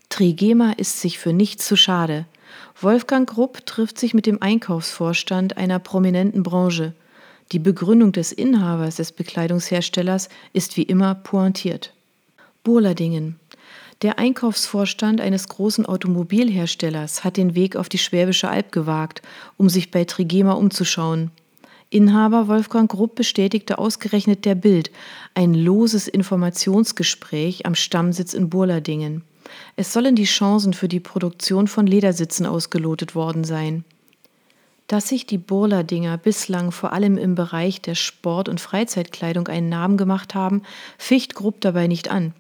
Trigema 0.09 0.73
ist 0.73 1.01
sich 1.01 1.21
für 1.21 1.33
nichts 1.33 1.65
zu 1.65 1.77
schade. 1.77 2.27
Wolfgang 2.81 3.29
Grupp 3.29 3.67
trifft 3.67 3.99
sich 3.99 4.15
mit 4.15 4.27
dem 4.27 4.41
Einkaufsvorstand 4.43 5.57
einer 5.57 5.79
prominenten 5.79 6.43
Branche. 6.43 6.95
Die 7.53 7.59
Begründung 7.59 8.13
des 8.13 8.33
Inhabers 8.33 8.97
des 8.97 9.13
Bekleidungsherstellers 9.13 10.29
ist 10.53 10.77
wie 10.77 10.85
immer 10.85 11.15
pointiert. 11.15 11.93
Burladingen. 12.63 13.41
Der 14.03 14.19
Einkaufsvorstand 14.19 15.21
eines 15.21 15.49
großen 15.49 15.85
Automobilherstellers 15.85 17.23
hat 17.23 17.37
den 17.37 17.55
Weg 17.55 17.77
auf 17.77 17.89
die 17.89 17.99
Schwäbische 17.99 18.49
Alb 18.49 18.73
gewagt, 18.73 19.21
um 19.59 19.69
sich 19.69 19.91
bei 19.91 20.05
Trigema 20.05 20.53
umzuschauen. 20.53 21.31
Inhaber 21.91 22.47
Wolfgang 22.47 22.89
Grupp 22.89 23.17
bestätigte 23.17 23.79
ausgerechnet 23.79 24.45
der 24.45 24.55
Bild 24.55 24.91
ein 25.35 25.55
loses 25.55 26.07
Informationsgespräch 26.07 27.67
am 27.67 27.75
Stammsitz 27.75 28.33
in 28.33 28.49
Burladingen. 28.49 29.23
Es 29.77 29.93
sollen 29.93 30.17
die 30.17 30.25
Chancen 30.25 30.75
für 30.75 30.89
die 30.89 31.01
Produktion 31.01 31.69
von 31.69 31.87
Ledersitzen 31.87 32.47
ausgelotet 32.47 33.15
worden 33.15 33.45
sein. 33.45 33.85
Dass 34.87 35.09
sich 35.09 35.27
die 35.27 35.39
Burlerdinger 35.39 36.19
bislang 36.19 36.73
vor 36.73 36.93
allem 36.93 37.17
im 37.17 37.35
Bereich 37.35 37.81
der 37.81 37.95
Sport- 37.95 38.49
und 38.49 38.61
Freizeitkleidung 38.61 39.49
einen 39.49 39.69
Namen 39.69 39.97
gemacht 39.97 40.35
haben, 40.35 40.63
ficht 40.99 41.35
Grupp 41.35 41.61
dabei 41.61 41.87
nicht 41.87 42.11
an. 42.11 42.35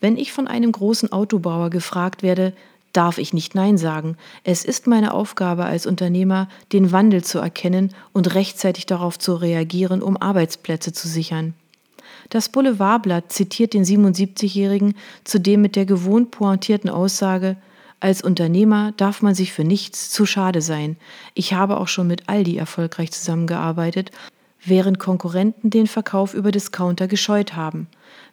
Wenn 0.00 0.16
ich 0.16 0.32
von 0.32 0.48
einem 0.48 0.72
großen 0.72 1.12
Autobauer 1.12 1.70
gefragt 1.70 2.22
werde, 2.22 2.52
darf 2.92 3.18
ich 3.18 3.34
nicht 3.34 3.54
Nein 3.54 3.76
sagen. 3.78 4.16
Es 4.42 4.64
ist 4.64 4.86
meine 4.86 5.12
Aufgabe 5.12 5.64
als 5.64 5.86
Unternehmer, 5.86 6.48
den 6.72 6.92
Wandel 6.92 7.22
zu 7.22 7.38
erkennen 7.38 7.94
und 8.12 8.34
rechtzeitig 8.34 8.86
darauf 8.86 9.18
zu 9.18 9.34
reagieren, 9.34 10.02
um 10.02 10.16
Arbeitsplätze 10.16 10.92
zu 10.92 11.06
sichern. 11.06 11.54
Das 12.30 12.48
Boulevardblatt 12.48 13.32
zitiert 13.32 13.74
den 13.74 13.84
77-Jährigen 13.84 14.94
zudem 15.24 15.62
mit 15.62 15.76
der 15.76 15.86
gewohnt 15.86 16.30
pointierten 16.30 16.90
Aussage, 16.90 17.56
als 17.98 18.22
Unternehmer 18.22 18.92
darf 18.96 19.22
man 19.22 19.34
sich 19.34 19.52
für 19.52 19.64
nichts 19.64 20.10
zu 20.10 20.26
schade 20.26 20.60
sein. 20.60 20.96
Ich 21.34 21.54
habe 21.54 21.78
auch 21.78 21.88
schon 21.88 22.06
mit 22.06 22.28
Aldi 22.28 22.56
erfolgreich 22.56 23.10
zusammengearbeitet, 23.10 24.10
während 24.64 24.98
Konkurrenten 24.98 25.70
den 25.70 25.86
Verkauf 25.86 26.34
über 26.34 26.50
Discounter 26.50 27.08
gescheut 27.08 27.56
haben. 27.56 27.88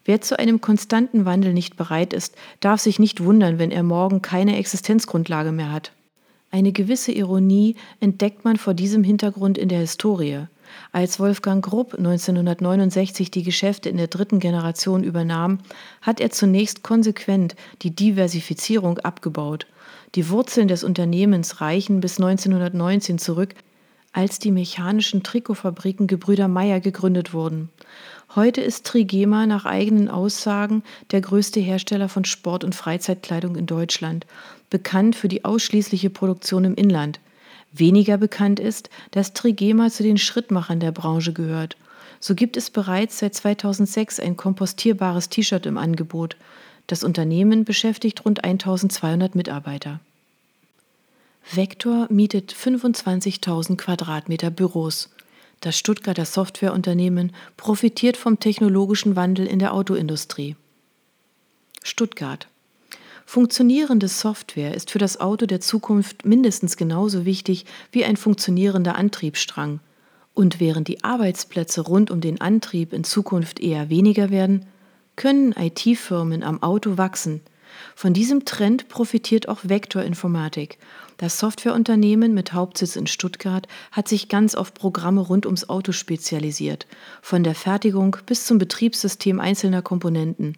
Wer 0.05 0.19
zu 0.19 0.37
einem 0.37 0.59
konstanten 0.59 1.25
Wandel 1.25 1.53
nicht 1.53 1.77
bereit 1.77 2.11
ist, 2.11 2.35
darf 2.59 2.81
sich 2.81 2.99
nicht 2.99 3.23
wundern, 3.23 3.57
wenn 3.57 3.71
er 3.71 3.83
morgen 3.83 4.21
keine 4.21 4.57
Existenzgrundlage 4.57 5.51
mehr 5.51 5.71
hat. 5.71 5.93
Eine 6.51 6.71
gewisse 6.71 7.11
Ironie 7.11 7.75
entdeckt 7.99 8.43
man 8.43 8.57
vor 8.57 8.73
diesem 8.73 9.03
Hintergrund 9.03 9.57
in 9.57 9.69
der 9.69 9.79
Historie. 9.79 10.47
Als 10.91 11.19
Wolfgang 11.19 11.63
Grupp 11.63 11.95
1969 11.95 13.31
die 13.31 13.43
Geschäfte 13.43 13.89
in 13.89 13.97
der 13.97 14.07
dritten 14.07 14.39
Generation 14.39 15.03
übernahm, 15.03 15.59
hat 16.01 16.19
er 16.19 16.29
zunächst 16.29 16.83
konsequent 16.83 17.55
die 17.81 17.95
Diversifizierung 17.95 18.99
abgebaut. 18.99 19.67
Die 20.15 20.29
Wurzeln 20.29 20.67
des 20.67 20.83
Unternehmens 20.83 21.61
reichen 21.61 21.99
bis 21.99 22.19
1919 22.19 23.17
zurück, 23.17 23.55
als 24.11 24.37
die 24.37 24.51
mechanischen 24.51 25.23
Trikotfabriken 25.23 26.05
Gebrüder 26.05 26.47
Meyer 26.47 26.79
gegründet 26.79 27.33
wurden. 27.33 27.69
Heute 28.35 28.61
ist 28.61 28.85
Trigema 28.85 29.45
nach 29.47 29.65
eigenen 29.65 30.07
Aussagen 30.07 30.83
der 31.11 31.21
größte 31.21 31.59
Hersteller 31.59 32.09
von 32.09 32.25
Sport- 32.25 32.63
und 32.63 32.75
Freizeitkleidung 32.75 33.55
in 33.55 33.65
Deutschland, 33.65 34.27
bekannt 34.69 35.15
für 35.15 35.27
die 35.27 35.45
ausschließliche 35.45 36.11
Produktion 36.11 36.63
im 36.65 36.75
Inland. 36.75 37.19
Weniger 37.73 38.17
bekannt 38.17 38.59
ist, 38.59 38.89
dass 39.11 39.33
Trigema 39.33 39.89
zu 39.89 40.03
den 40.03 40.17
Schrittmachern 40.17 40.79
der 40.79 40.91
Branche 40.91 41.33
gehört. 41.33 41.75
So 42.19 42.35
gibt 42.35 42.55
es 42.55 42.69
bereits 42.69 43.19
seit 43.19 43.33
2006 43.33 44.19
ein 44.19 44.37
kompostierbares 44.37 45.29
T-Shirt 45.29 45.65
im 45.65 45.77
Angebot. 45.77 46.37
Das 46.87 47.03
Unternehmen 47.03 47.65
beschäftigt 47.65 48.23
rund 48.25 48.43
1200 48.43 49.35
Mitarbeiter. 49.35 49.99
Vector 51.51 52.07
mietet 52.09 52.53
25.000 52.53 53.75
Quadratmeter 53.75 54.51
Büros. 54.51 55.09
Das 55.59 55.77
Stuttgarter 55.77 56.25
Softwareunternehmen 56.25 57.33
profitiert 57.57 58.17
vom 58.17 58.39
technologischen 58.39 59.15
Wandel 59.15 59.47
in 59.47 59.59
der 59.59 59.73
Autoindustrie. 59.73 60.55
Stuttgart. 61.83 62.47
Funktionierende 63.25 64.07
Software 64.07 64.73
ist 64.73 64.91
für 64.91 64.99
das 64.99 65.19
Auto 65.19 65.45
der 65.45 65.61
Zukunft 65.61 66.25
mindestens 66.25 66.77
genauso 66.77 67.25
wichtig 67.25 67.65
wie 67.91 68.05
ein 68.05 68.17
funktionierender 68.17 68.95
Antriebsstrang. 68.95 69.79
Und 70.33 70.59
während 70.59 70.87
die 70.87 71.03
Arbeitsplätze 71.03 71.81
rund 71.81 72.11
um 72.11 72.21
den 72.21 72.41
Antrieb 72.41 72.91
in 72.93 73.03
Zukunft 73.03 73.59
eher 73.59 73.89
weniger 73.89 74.29
werden, 74.29 74.65
können 75.15 75.53
IT-Firmen 75.53 76.43
am 76.43 76.61
Auto 76.63 76.97
wachsen. 76.97 77.41
Von 77.95 78.13
diesem 78.13 78.45
Trend 78.45 78.87
profitiert 78.87 79.47
auch 79.47 79.59
Vector 79.63 80.03
Informatik. 80.03 80.77
Das 81.17 81.39
Softwareunternehmen 81.39 82.33
mit 82.33 82.53
Hauptsitz 82.53 82.95
in 82.95 83.07
Stuttgart 83.07 83.67
hat 83.91 84.07
sich 84.07 84.29
ganz 84.29 84.55
auf 84.55 84.73
Programme 84.73 85.21
rund 85.21 85.45
ums 85.45 85.69
Auto 85.69 85.91
spezialisiert, 85.91 86.87
von 87.21 87.43
der 87.43 87.55
Fertigung 87.55 88.17
bis 88.25 88.45
zum 88.45 88.57
Betriebssystem 88.57 89.39
einzelner 89.39 89.81
Komponenten. 89.81 90.57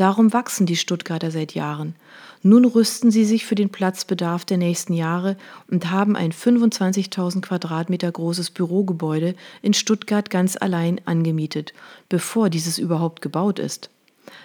Darum 0.00 0.32
wachsen 0.32 0.64
die 0.64 0.76
Stuttgarter 0.76 1.30
seit 1.30 1.52
Jahren. 1.54 1.94
Nun 2.42 2.64
rüsten 2.64 3.10
sie 3.10 3.26
sich 3.26 3.44
für 3.44 3.54
den 3.54 3.68
Platzbedarf 3.68 4.46
der 4.46 4.56
nächsten 4.56 4.94
Jahre 4.94 5.36
und 5.70 5.90
haben 5.90 6.16
ein 6.16 6.32
25.000 6.32 7.42
Quadratmeter 7.42 8.10
großes 8.10 8.50
Bürogebäude 8.50 9.34
in 9.60 9.74
Stuttgart 9.74 10.30
ganz 10.30 10.56
allein 10.58 11.02
angemietet, 11.04 11.74
bevor 12.08 12.48
dieses 12.48 12.78
überhaupt 12.78 13.20
gebaut 13.20 13.58
ist. 13.58 13.90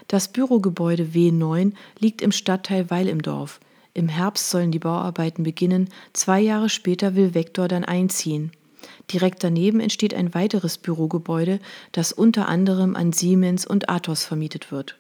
Das 0.10 0.28
Bürogebäude 0.28 1.12
W9 1.14 1.72
liegt 2.00 2.22
im 2.22 2.34
Stadtteil 2.34 2.90
Weil 2.90 3.08
im 3.08 3.22
Dorf. 3.22 3.62
Im 3.94 4.10
Herbst 4.10 4.50
sollen 4.50 4.72
die 4.72 4.80
Bauarbeiten 4.80 5.46
beginnen, 5.46 5.88
zwei 6.12 6.42
Jahre 6.42 6.68
später 6.68 7.16
will 7.16 7.34
Vector 7.34 7.70
dann 7.70 7.86
einziehen. 7.86 8.52
Direkt 9.10 9.42
daneben 9.42 9.80
entsteht 9.80 10.14
ein 10.14 10.34
weiteres 10.34 10.78
Bürogebäude, 10.78 11.62
das 11.94 12.12
unter 12.12 12.50
anderem 12.50 12.98
an 12.98 13.14
Siemens 13.14 13.66
und 13.66 13.88
Athos 13.88 14.26
vermietet 14.26 14.74
wird. 14.74 14.98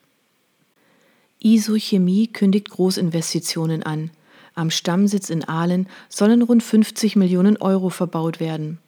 Isochemie 1.39 2.27
kündigt 2.27 2.69
Großinvestitionen 2.69 3.83
an. 3.83 4.11
Am 4.53 4.71
Stammsitz 4.71 5.29
in 5.29 5.43
Aalen 5.43 5.87
sollen 6.09 6.41
rund 6.41 6.63
50 6.63 7.15
Millionen 7.15 7.57
Euro 7.57 7.89
verbaut 7.89 8.39
werden. 8.39 8.79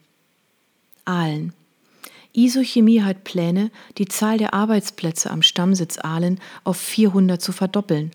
Aalen. 1.05 1.53
Isochemie 2.33 3.01
hat 3.01 3.23
Pläne, 3.23 3.71
die 3.97 4.07
Zahl 4.07 4.37
der 4.37 4.53
Arbeitsplätze 4.53 5.31
am 5.31 5.41
Stammsitz 5.41 5.97
Aalen 5.97 6.39
auf 6.63 6.77
400 6.77 7.41
zu 7.41 7.51
verdoppeln 7.51 8.11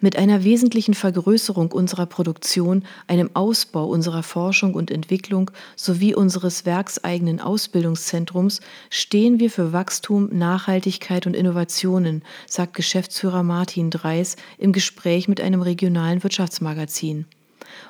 mit 0.00 0.16
einer 0.16 0.44
wesentlichen 0.44 0.94
Vergrößerung 0.94 1.72
unserer 1.72 2.06
Produktion, 2.06 2.84
einem 3.06 3.30
Ausbau 3.34 3.86
unserer 3.86 4.22
Forschung 4.22 4.74
und 4.74 4.90
Entwicklung 4.90 5.50
sowie 5.76 6.14
unseres 6.14 6.66
werkseigenen 6.66 7.40
Ausbildungszentrums 7.40 8.60
stehen 8.90 9.40
wir 9.40 9.50
für 9.50 9.72
Wachstum, 9.72 10.28
Nachhaltigkeit 10.32 11.26
und 11.26 11.34
Innovationen, 11.34 12.22
sagt 12.46 12.74
Geschäftsführer 12.74 13.42
Martin 13.42 13.90
Dreis 13.90 14.36
im 14.58 14.72
Gespräch 14.72 15.28
mit 15.28 15.40
einem 15.40 15.62
regionalen 15.62 16.22
Wirtschaftsmagazin. 16.22 17.26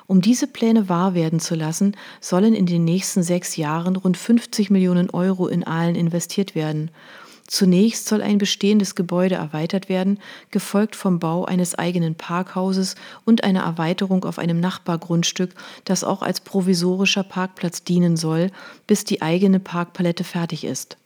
Um 0.07 0.21
diese 0.21 0.47
Pläne 0.47 0.89
wahr 0.89 1.13
werden 1.13 1.39
zu 1.39 1.55
lassen, 1.55 1.95
sollen 2.19 2.53
in 2.53 2.65
den 2.65 2.83
nächsten 2.83 3.23
sechs 3.23 3.57
Jahren 3.57 3.95
rund 3.95 4.17
50 4.17 4.69
Millionen 4.69 5.09
Euro 5.09 5.47
in 5.47 5.65
Aalen 5.65 5.95
investiert 5.95 6.55
werden. 6.55 6.91
Zunächst 7.47 8.07
soll 8.07 8.21
ein 8.21 8.37
bestehendes 8.37 8.93
Gebäude 8.93 9.35
erweitert 9.35 9.87
werden, 9.87 10.19
gefolgt 10.51 10.97
vom 10.97 11.19
Bau 11.19 11.45
eines 11.45 11.75
eigenen 11.75 12.15
Parkhauses 12.15 12.95
und 13.23 13.45
einer 13.45 13.61
Erweiterung 13.61 14.25
auf 14.25 14.37
einem 14.37 14.59
Nachbargrundstück, 14.59 15.55
das 15.85 16.03
auch 16.03 16.21
als 16.21 16.41
provisorischer 16.41 17.23
Parkplatz 17.23 17.83
dienen 17.83 18.17
soll, 18.17 18.51
bis 18.85 19.05
die 19.05 19.21
eigene 19.21 19.61
Parkpalette 19.61 20.25
fertig 20.25 20.65
ist. 20.65 20.97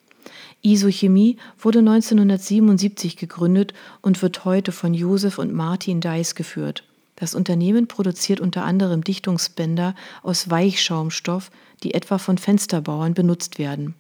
Isochemie 0.64 1.38
wurde 1.60 1.80
1977 1.80 3.18
gegründet 3.18 3.74
und 4.02 4.22
wird 4.24 4.44
heute 4.44 4.72
von 4.72 4.96
Josef 4.96 5.38
und 5.38 5.54
Martin 5.54 6.02
Deiss 6.02 6.34
geführt. 6.34 6.84
Das 7.16 7.36
Unternehmen 7.36 7.86
produziert 7.86 8.40
unter 8.40 8.64
anderem 8.64 9.04
Dichtungsbänder 9.04 9.94
aus 10.24 10.50
Weichschaumstoff, 10.50 11.52
die 11.84 11.94
etwa 11.94 12.18
von 12.18 12.40
Fensterbauern 12.40 13.14
benutzt 13.14 13.60
werden. 13.60 13.94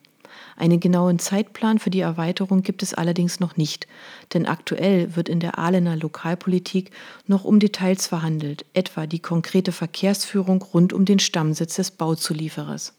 Einen 0.55 0.79
genauen 0.79 1.19
Zeitplan 1.19 1.79
für 1.79 1.89
die 1.89 2.01
Erweiterung 2.01 2.61
gibt 2.61 2.83
es 2.83 2.93
allerdings 2.93 3.39
noch 3.39 3.57
nicht, 3.57 3.87
denn 4.33 4.45
aktuell 4.45 5.15
wird 5.15 5.29
in 5.29 5.39
der 5.39 5.57
Ahlener 5.57 5.95
Lokalpolitik 5.95 6.91
noch 7.27 7.43
um 7.43 7.59
Details 7.59 8.07
verhandelt, 8.07 8.65
etwa 8.73 9.07
die 9.07 9.19
konkrete 9.19 9.71
Verkehrsführung 9.71 10.61
rund 10.61 10.93
um 10.93 11.05
den 11.05 11.19
Stammsitz 11.19 11.75
des 11.75 11.91
Bauzulieferers. 11.91 12.93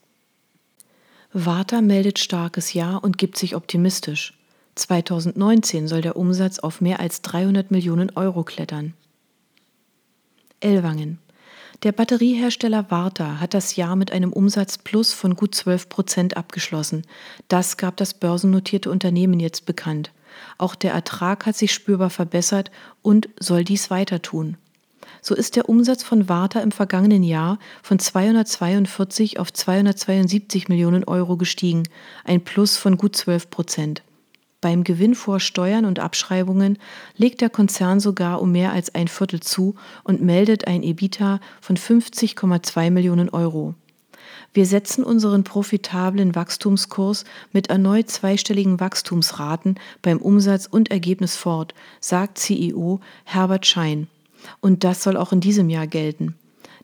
Warta 1.33 1.81
meldet 1.81 2.19
starkes 2.19 2.75
Jahr 2.75 3.03
und 3.03 3.17
gibt 3.17 3.39
sich 3.39 3.57
optimistisch. 3.57 4.35
2019 4.75 5.89
soll 5.89 6.01
der 6.01 6.17
Umsatz 6.17 6.59
auf 6.59 6.81
mehr 6.81 7.01
als 7.01 7.23
300 7.23 7.71
Millionen 7.71 8.11
Euro 8.17 8.43
klettern. 8.43 8.95
Ellwangen. 10.61 11.19
Der 11.83 11.91
Batteriehersteller 11.91 12.93
Warta 12.93 13.41
hat 13.41 13.55
das 13.55 13.75
Jahr 13.75 13.97
mit 13.97 14.13
einem 14.13 14.33
Umsatzplus 14.33 15.13
von 15.13 15.35
gut 15.35 15.53
12 15.57 15.89
Prozent 15.89 16.37
abgeschlossen. 16.37 17.03
Das 17.49 17.77
gab 17.77 17.97
das 17.97 18.15
börsennotierte 18.15 18.89
Unternehmen 18.89 19.41
jetzt 19.41 19.67
bekannt. 19.67 20.13
Auch 20.59 20.77
der 20.77 20.93
Ertrag 20.93 21.45
hat 21.45 21.57
sich 21.57 21.75
spürbar 21.75 22.11
verbessert 22.11 22.71
und 23.03 23.29
soll 23.41 23.65
dies 23.65 23.91
weiter 23.91 24.23
tun. 24.23 24.57
So 25.23 25.35
ist 25.35 25.57
der 25.57 25.69
Umsatz 25.69 26.05
von 26.05 26.29
Warta 26.29 26.61
im 26.61 26.71
vergangenen 26.71 27.25
Jahr 27.25 27.59
von 27.83 27.99
242 27.99 29.41
auf 29.41 29.53
272 29.53 30.69
Millionen 30.69 31.03
Euro 31.03 31.37
gestiegen, 31.37 31.83
ein 32.25 32.45
Plus 32.45 32.77
von 32.77 32.97
gut 32.97 33.17
12 33.17 33.51
Prozent. 33.51 34.03
Beim 34.63 34.85
Gewinn 34.85 35.17
vor 35.17 35.41
Steuern 35.41 35.85
und 35.85 35.99
Abschreibungen 35.99 36.79
legt 37.17 37.41
der 37.41 37.51
Konzern 37.51 37.99
sogar 37.99 38.41
um 38.41 38.53
mehr 38.53 38.73
als 38.73 38.95
ein 38.95 39.09
Viertel 39.09 39.41
zu 39.41 39.75
und 40.05 40.23
meldet 40.23 40.69
ein 40.69 40.85
EBITDA 40.85 41.41
von 41.61 41.77
50,2 41.77 42.93
Millionen 42.93 43.29
Euro. 43.29 43.75
Wir 44.55 44.65
setzen 44.65 45.03
unseren 45.03 45.43
profitablen 45.43 46.37
Wachstumskurs 46.37 47.25
mit 47.53 47.71
erneut 47.71 48.09
zweistelligen 48.09 48.79
Wachstumsraten 48.79 49.81
beim 50.01 50.19
Umsatz 50.19 50.67
und 50.67 50.93
Ergebnis 50.93 51.37
fort, 51.37 51.75
sagt 52.01 52.39
CEO 52.39 53.01
Herbert 53.25 53.67
Schein. 53.67 54.07
Und 54.61 54.85
das 54.85 55.03
soll 55.03 55.17
auch 55.17 55.33
in 55.33 55.41
diesem 55.41 55.71
Jahr 55.71 55.89
gelten. 55.89 56.37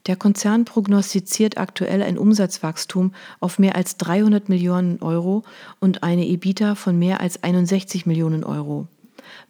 Der 0.08 0.16
Konzern 0.16 0.64
prognostiziert 0.64 1.58
aktuell 1.58 2.02
ein 2.02 2.16
Umsatzwachstum 2.16 3.12
auf 3.40 3.58
mehr 3.58 3.76
als 3.76 3.98
300 3.98 4.48
Millionen 4.48 5.02
Euro 5.02 5.44
und 5.80 6.02
eine 6.02 6.26
EBITDA 6.26 6.74
von 6.76 6.98
mehr 6.98 7.20
als 7.20 7.42
61 7.42 8.06
Millionen 8.06 8.42
Euro. 8.42 8.88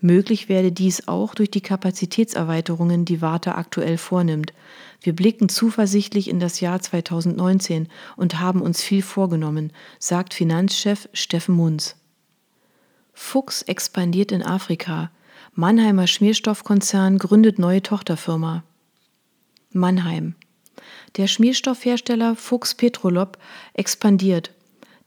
Möglich 0.01 0.49
werde 0.49 0.73
dies 0.73 1.07
auch 1.07 1.37
durch 1.37 1.53
die 1.53 1.61
Kapazitätserweiterungen, 1.61 3.05
die 3.05 3.23
Warta 3.23 3.53
aktuell 3.55 3.99
vornimmt. 3.99 4.53
Wir 5.01 5.15
blicken 5.15 5.49
zuversichtlich 5.49 6.29
in 6.29 6.41
das 6.41 6.59
Jahr 6.59 6.81
2019 6.81 7.87
und 8.17 8.41
haben 8.41 8.61
uns 8.61 8.83
viel 8.83 9.03
vorgenommen, 9.03 9.73
sagt 10.01 10.35
Finanzchef 10.35 11.09
Steffen 11.13 11.55
Munz. 11.55 11.95
Fuchs 13.15 13.63
expandiert 13.63 14.33
in 14.33 14.43
Afrika. 14.43 15.13
Mannheimer 15.55 16.09
Schmierstoffkonzern 16.09 17.19
gründet 17.19 17.61
neue 17.61 17.83
Tochterfirma. 17.83 18.65
Mannheim. 19.73 20.35
Der 21.17 21.27
Schmierstoffhersteller 21.27 22.37
Fuchs 22.37 22.75
Petrolop 22.75 23.39
expandiert. 23.75 24.53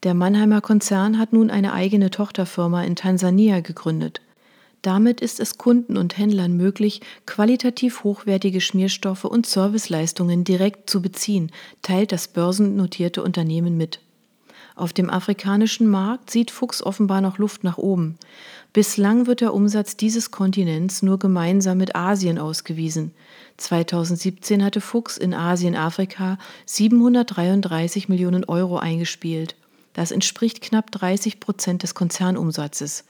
Der 0.04 0.14
Mannheimer 0.14 0.62
Konzern 0.62 1.20
hat 1.20 1.32
nun 1.32 1.52
eine 1.52 1.74
eigene 1.74 2.10
Tochterfirma 2.10 2.84
in 2.84 2.96
Tansania 2.96 3.60
gegründet. 3.60 4.22
Damit 4.82 5.22
ist 5.22 5.40
es 5.40 5.60
Kunden 5.60 5.96
und 5.96 6.18
Händlern 6.18 6.58
möglich, 6.58 7.02
qualitativ 7.28 8.04
hochwertige 8.04 8.62
Schmierstoffe 8.62 9.26
und 9.26 9.46
Serviceleistungen 9.46 10.44
direkt 10.44 10.90
zu 10.90 11.04
beziehen, 11.04 11.52
teilt 11.84 12.12
das 12.12 12.28
börsennotierte 12.28 13.22
Unternehmen 13.22 13.78
mit. 13.78 14.00
Auf 14.76 14.94
dem 14.94 15.12
afrikanischen 15.12 15.88
Markt 15.88 16.32
sieht 16.32 16.50
Fuchs 16.50 16.82
offenbar 16.82 17.22
noch 17.22 17.38
Luft 17.38 17.64
nach 17.64 17.78
oben. 17.78 18.18
Bislang 18.74 19.28
wird 19.28 19.42
der 19.42 19.54
Umsatz 19.54 19.98
dieses 19.98 20.32
Kontinents 20.32 21.04
nur 21.04 21.20
gemeinsam 21.20 21.78
mit 21.78 21.96
Asien 21.96 22.40
ausgewiesen. 22.40 23.14
2017 23.62 24.64
hatte 24.64 24.82
Fuchs 24.82 25.18
in 25.18 25.34
Asien-Afrika 25.34 26.38
733 26.66 28.10
Millionen 28.10 28.44
Euro 28.46 28.78
eingespielt. 28.78 29.56
Das 29.94 30.12
entspricht 30.12 30.62
knapp 30.62 30.92
30 30.92 31.40
Prozent 31.40 31.84
des 31.84 31.96
Konzernumsatzes. 31.96 33.04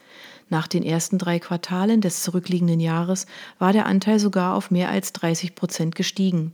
Nach 0.49 0.67
den 0.67 0.83
ersten 0.83 1.17
drei 1.17 1.39
Quartalen 1.39 2.01
des 2.01 2.23
zurückliegenden 2.23 2.79
Jahres 2.79 3.25
war 3.59 3.71
der 3.71 3.85
Anteil 3.85 4.19
sogar 4.19 4.55
auf 4.55 4.71
mehr 4.71 4.89
als 4.89 5.13
30 5.13 5.55
Prozent 5.55 5.95
gestiegen. 5.95 6.51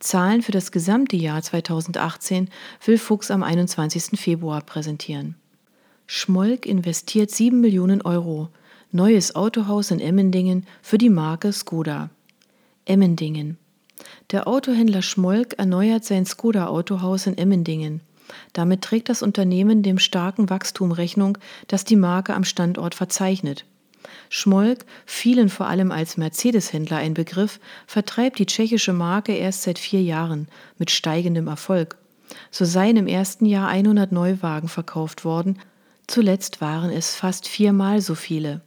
Zahlen 0.00 0.42
für 0.42 0.52
das 0.52 0.72
gesamte 0.72 1.16
Jahr 1.16 1.42
2018 1.42 2.48
will 2.84 2.98
Fuchs 2.98 3.30
am 3.30 3.42
21. 3.42 4.18
Februar 4.18 4.62
präsentieren. 4.62 5.36
Schmolk 6.06 6.66
investiert 6.66 7.30
7 7.30 7.60
Millionen 7.60 8.02
Euro. 8.02 8.48
Neues 8.92 9.36
Autohaus 9.36 9.92
in 9.92 10.00
Emmendingen 10.00 10.66
für 10.82 10.98
die 10.98 11.10
Marke 11.10 11.52
Skoda. 11.52 12.10
Emmendingen. 12.84 13.58
Der 14.30 14.48
Autohändler 14.48 15.02
Schmolk 15.02 15.58
erneuert 15.58 16.04
sein 16.04 16.24
Skoda 16.24 16.66
Autohaus 16.66 17.26
in 17.26 17.36
Emmendingen. 17.36 18.00
Damit 18.52 18.82
trägt 18.82 19.08
das 19.08 19.22
Unternehmen 19.22 19.82
dem 19.82 19.98
starken 19.98 20.50
Wachstum 20.50 20.92
Rechnung, 20.92 21.38
das 21.66 21.84
die 21.84 21.96
Marke 21.96 22.34
am 22.34 22.44
Standort 22.44 22.94
verzeichnet. 22.94 23.64
Schmolk, 24.28 24.84
vielen 25.04 25.48
vor 25.48 25.66
allem 25.66 25.92
als 25.92 26.16
Mercedes-Händler 26.16 26.98
ein 26.98 27.14
Begriff, 27.14 27.60
vertreibt 27.86 28.38
die 28.38 28.46
tschechische 28.46 28.92
Marke 28.92 29.32
erst 29.32 29.62
seit 29.62 29.78
vier 29.78 30.02
Jahren 30.02 30.48
mit 30.78 30.90
steigendem 30.90 31.48
Erfolg. 31.48 31.96
So 32.50 32.64
seien 32.64 32.96
im 32.96 33.08
ersten 33.08 33.44
Jahr 33.44 33.68
100 33.68 34.12
Neuwagen 34.12 34.68
verkauft 34.68 35.24
worden, 35.24 35.58
zuletzt 36.06 36.60
waren 36.60 36.90
es 36.90 37.16
fast 37.16 37.48
viermal 37.48 38.00
so 38.00 38.14
viele. 38.14 38.62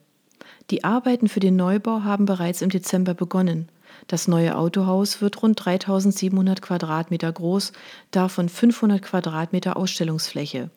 Die 0.69 0.84
Arbeiten 0.84 1.28
für 1.28 1.39
den 1.39 1.56
Neubau 1.56 2.04
haben 2.04 2.26
bereits 2.26 2.62
im 2.62 2.69
Dezember 2.69 3.13
begonnen. 3.13 3.69
Das 4.08 4.28
neue 4.28 4.58
Autohaus 4.58 5.22
wird 5.22 5.42
rund 5.42 5.63
3700 5.63 6.62
Quadratmeter 6.62 7.32
groß, 7.32 7.72
davon 8.12 8.50
500 8.50 9.02
Quadratmeter 9.02 9.78
Ausstellungsfläche. 9.78 10.70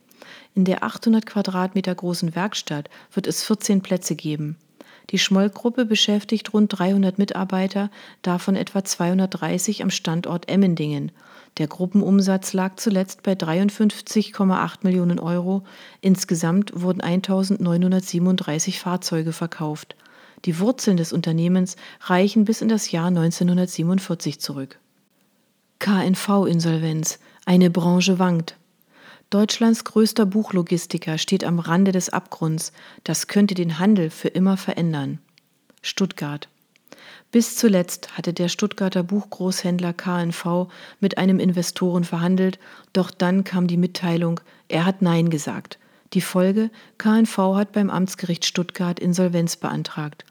In 0.55 0.65
der 0.65 0.83
800 0.83 1.27
Quadratmeter 1.27 1.95
großen 1.95 2.35
Werkstatt 2.35 2.89
wird 3.13 3.27
es 3.27 3.45
14 3.45 3.83
Plätze 3.83 4.17
geben. 4.17 4.57
Die 5.11 5.19
Schmoll-Gruppe 5.19 5.85
beschäftigt 5.85 6.53
rund 6.53 6.77
300 6.77 7.19
Mitarbeiter, 7.19 7.91
davon 8.23 8.57
etwa 8.57 8.83
230 8.83 9.83
am 9.83 9.91
Standort 9.91 10.49
Emmendingen. 10.49 11.13
Der 11.59 11.69
Gruppenumsatz 11.69 12.53
lag 12.53 12.77
zuletzt 12.77 13.23
bei 13.23 13.33
53,8 13.33 14.79
Millionen 14.83 15.21
Euro. 15.21 15.63
Insgesamt 16.01 16.73
wurden 16.75 17.01
1937 17.01 18.81
Fahrzeuge 18.81 19.33
verkauft. 19.33 19.95
Die 20.47 20.61
Wurzeln 20.61 20.97
des 20.97 21.13
Unternehmens 21.13 21.75
reichen 22.01 22.45
bis 22.45 22.63
in 22.63 22.69
das 22.69 22.93
Jahr 22.93 23.09
1947 23.09 24.41
zurück. 24.41 24.79
KNV-Insolvenz. 25.81 27.19
Eine 27.45 27.69
Branche 27.69 28.21
wankt. 28.21 28.57
Deutschlands 29.29 29.83
größter 29.83 30.25
Buchlogistiker 30.25 31.19
steht 31.19 31.43
am 31.43 31.59
Rande 31.59 31.91
des 31.91 32.11
Abgrunds. 32.11 32.73
Das 33.03 33.27
könnte 33.27 33.55
den 33.55 33.81
Handel 33.81 34.09
für 34.09 34.29
immer 34.29 34.57
verändern. 34.57 35.19
Stuttgart. 35.83 36.49
Bis 37.33 37.57
zuletzt 37.57 38.17
hatte 38.17 38.33
der 38.33 38.49
Stuttgarter 38.49 39.03
Buchgroßhändler 39.03 39.93
KNV 39.95 40.69
mit 41.01 41.19
einem 41.19 41.41
Investoren 41.41 42.05
verhandelt, 42.05 42.61
doch 42.93 43.11
dann 43.11 43.43
kam 43.43 43.67
die 43.67 43.77
Mitteilung, 43.77 44.41
er 44.69 44.87
hat 44.87 45.03
Nein 45.03 45.29
gesagt. 45.29 45.79
Die 46.13 46.21
Folge, 46.21 46.71
KNV 46.99 47.37
hat 47.57 47.73
beim 47.73 47.91
Amtsgericht 47.91 48.47
Stuttgart 48.47 49.01
Insolvenz 49.01 49.57
beantragt. 49.57 50.25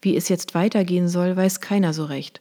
Wie 0.00 0.16
es 0.16 0.28
jetzt 0.28 0.54
weitergehen 0.54 1.08
soll, 1.08 1.36
weiß 1.36 1.60
keiner 1.60 1.92
so 1.92 2.04
recht. 2.04 2.40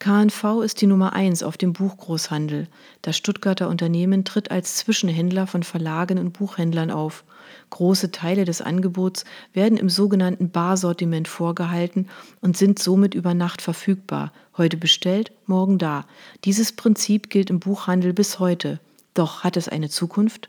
KNV 0.00 0.62
ist 0.64 0.80
die 0.80 0.86
Nummer 0.86 1.12
eins 1.12 1.42
auf 1.42 1.58
dem 1.58 1.74
Buchgroßhandel. 1.74 2.68
Das 3.02 3.18
Stuttgarter 3.18 3.68
Unternehmen 3.68 4.24
tritt 4.24 4.50
als 4.50 4.76
Zwischenhändler 4.76 5.46
von 5.46 5.62
Verlagen 5.62 6.18
und 6.18 6.32
Buchhändlern 6.32 6.90
auf. 6.90 7.22
Große 7.68 8.10
Teile 8.10 8.46
des 8.46 8.62
Angebots 8.62 9.24
werden 9.52 9.76
im 9.76 9.90
sogenannten 9.90 10.50
Barsortiment 10.50 11.28
vorgehalten 11.28 12.08
und 12.40 12.56
sind 12.56 12.78
somit 12.78 13.14
über 13.14 13.34
Nacht 13.34 13.60
verfügbar. 13.60 14.32
Heute 14.56 14.78
bestellt, 14.78 15.32
morgen 15.44 15.76
da. 15.76 16.06
Dieses 16.44 16.72
Prinzip 16.72 17.28
gilt 17.28 17.50
im 17.50 17.60
Buchhandel 17.60 18.14
bis 18.14 18.38
heute. 18.38 18.80
Doch 19.12 19.44
hat 19.44 19.58
es 19.58 19.68
eine 19.68 19.90
Zukunft? 19.90 20.48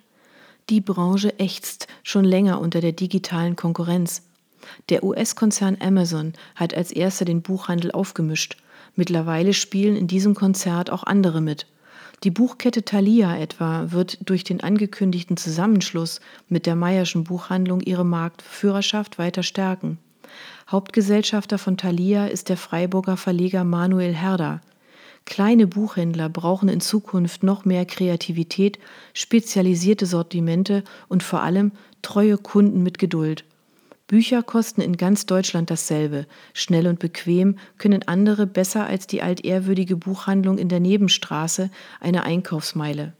Die 0.69 0.79
Branche 0.79 1.37
ächzt 1.39 1.87
schon 2.03 2.23
länger 2.23 2.61
unter 2.61 2.79
der 2.79 2.93
digitalen 2.93 3.57
Konkurrenz. 3.57 4.21
Der 4.89 5.03
US-Konzern 5.03 5.77
Amazon 5.79 6.33
hat 6.55 6.73
als 6.73 6.91
erster 6.91 7.25
den 7.25 7.41
Buchhandel 7.41 7.91
aufgemischt. 7.91 8.57
Mittlerweile 8.95 9.53
spielen 9.53 9.95
in 9.95 10.07
diesem 10.07 10.35
Konzert 10.35 10.89
auch 10.89 11.03
andere 11.03 11.41
mit. 11.41 11.65
Die 12.23 12.31
Buchkette 12.31 12.83
Thalia 12.83 13.37
etwa 13.37 13.91
wird 13.91 14.19
durch 14.29 14.43
den 14.43 14.61
angekündigten 14.61 15.37
Zusammenschluss 15.37 16.21
mit 16.49 16.67
der 16.67 16.75
Meyerschen 16.75 17.23
Buchhandlung 17.23 17.81
ihre 17.81 18.05
Marktführerschaft 18.05 19.17
weiter 19.17 19.41
stärken. 19.41 19.97
Hauptgesellschafter 20.69 21.57
von 21.57 21.77
Thalia 21.77 22.27
ist 22.27 22.49
der 22.49 22.57
Freiburger 22.57 23.17
Verleger 23.17 23.63
Manuel 23.63 24.13
Herder. 24.13 24.61
Kleine 25.25 25.67
Buchhändler 25.67 26.29
brauchen 26.29 26.69
in 26.69 26.81
Zukunft 26.81 27.43
noch 27.43 27.65
mehr 27.65 27.85
Kreativität, 27.85 28.79
spezialisierte 29.13 30.05
Sortimente 30.05 30.83
und 31.07 31.23
vor 31.23 31.41
allem 31.41 31.71
treue 32.01 32.37
Kunden 32.37 32.83
mit 32.83 32.99
Geduld. 32.99 33.45
Bücher 34.11 34.43
kosten 34.43 34.81
in 34.81 34.97
ganz 34.97 35.25
Deutschland 35.25 35.69
dasselbe. 35.69 36.27
Schnell 36.53 36.87
und 36.87 36.99
bequem 36.99 37.57
können 37.77 38.05
andere 38.09 38.45
besser 38.45 38.85
als 38.85 39.07
die 39.07 39.21
altehrwürdige 39.21 39.95
Buchhandlung 39.95 40.57
in 40.57 40.67
der 40.67 40.81
Nebenstraße 40.81 41.71
eine 42.01 42.23
Einkaufsmeile. 42.23 43.13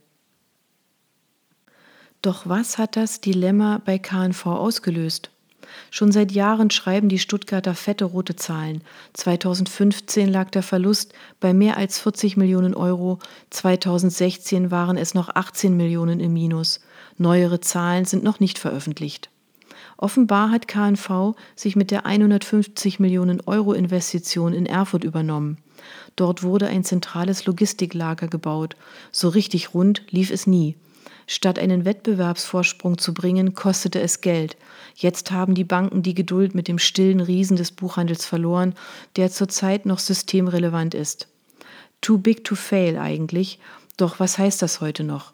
Doch 2.20 2.46
was 2.46 2.76
hat 2.76 2.96
das 2.96 3.22
Dilemma 3.22 3.80
bei 3.82 3.98
KNV 3.98 4.44
ausgelöst? 4.44 5.30
Schon 5.90 6.12
seit 6.12 6.30
Jahren 6.30 6.68
schreiben 6.68 7.08
die 7.08 7.18
Stuttgarter 7.18 7.74
fette 7.74 8.04
rote 8.04 8.36
Zahlen. 8.36 8.82
2015 9.14 10.28
lag 10.28 10.50
der 10.50 10.62
Verlust 10.62 11.14
bei 11.40 11.54
mehr 11.54 11.78
als 11.78 12.00
40 12.00 12.36
Millionen 12.36 12.74
Euro, 12.74 13.18
2016 13.48 14.70
waren 14.70 14.98
es 14.98 15.14
noch 15.14 15.30
18 15.34 15.74
Millionen 15.74 16.20
im 16.20 16.34
Minus. 16.34 16.80
Neuere 17.16 17.60
Zahlen 17.60 18.04
sind 18.04 18.22
noch 18.24 18.40
nicht 18.40 18.58
veröffentlicht. 18.58 19.31
Offenbar 20.02 20.50
hat 20.50 20.66
KNV 20.66 21.36
sich 21.54 21.76
mit 21.76 21.92
der 21.92 22.06
150 22.06 22.98
Millionen 22.98 23.40
Euro 23.46 23.72
Investition 23.72 24.52
in 24.52 24.66
Erfurt 24.66 25.04
übernommen. 25.04 25.58
Dort 26.16 26.42
wurde 26.42 26.66
ein 26.66 26.82
zentrales 26.82 27.46
Logistiklager 27.46 28.26
gebaut. 28.26 28.74
So 29.12 29.28
richtig 29.28 29.74
rund 29.74 30.02
lief 30.10 30.32
es 30.32 30.48
nie. 30.48 30.74
Statt 31.28 31.56
einen 31.60 31.84
Wettbewerbsvorsprung 31.84 32.98
zu 32.98 33.14
bringen, 33.14 33.54
kostete 33.54 34.00
es 34.00 34.20
Geld. 34.20 34.56
Jetzt 34.96 35.30
haben 35.30 35.54
die 35.54 35.62
Banken 35.62 36.02
die 36.02 36.14
Geduld 36.14 36.52
mit 36.56 36.66
dem 36.66 36.80
stillen 36.80 37.20
Riesen 37.20 37.56
des 37.56 37.70
Buchhandels 37.70 38.26
verloren, 38.26 38.74
der 39.14 39.30
zurzeit 39.30 39.86
noch 39.86 40.00
systemrelevant 40.00 40.94
ist. 40.94 41.28
Too 42.00 42.18
big 42.18 42.42
to 42.42 42.56
fail 42.56 42.98
eigentlich, 42.98 43.60
doch 43.98 44.18
was 44.18 44.36
heißt 44.36 44.62
das 44.62 44.80
heute 44.80 45.04
noch? 45.04 45.32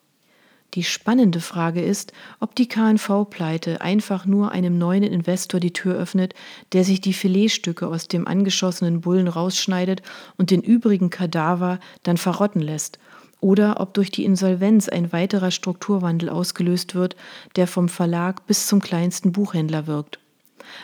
Die 0.75 0.85
spannende 0.85 1.41
Frage 1.41 1.81
ist, 1.81 2.13
ob 2.41 2.55
die 2.55 2.69
KNV-Pleite 2.69 3.81
einfach 3.81 4.27
nur 4.27 4.53
einem 4.53 4.77
neuen 4.77 5.03
Investor 5.03 5.61
die 5.61 5.73
Tür 5.73 5.95
öffnet, 5.95 6.35
der 6.73 6.85
sich 6.85 7.01
die 7.01 7.15
Filetstücke 7.15 7.87
aus 7.87 8.07
dem 8.07 8.29
angeschossenen 8.29 9.01
Bullen 9.01 9.29
rausschneidet 9.29 10.03
und 10.37 10.51
den 10.51 10.61
übrigen 10.61 11.09
Kadaver 11.09 11.81
dann 12.03 12.19
verrotten 12.19 12.61
lässt, 12.61 12.99
oder 13.41 13.81
ob 13.81 13.95
durch 13.95 14.11
die 14.11 14.27
Insolvenz 14.27 14.91
ein 14.91 15.11
weiterer 15.11 15.51
Strukturwandel 15.51 16.29
ausgelöst 16.29 16.95
wird, 16.95 17.17
der 17.57 17.67
vom 17.67 17.89
Verlag 17.89 18.47
bis 18.47 18.67
zum 18.67 18.81
kleinsten 18.81 19.33
Buchhändler 19.33 19.87
wirkt. 19.87 20.19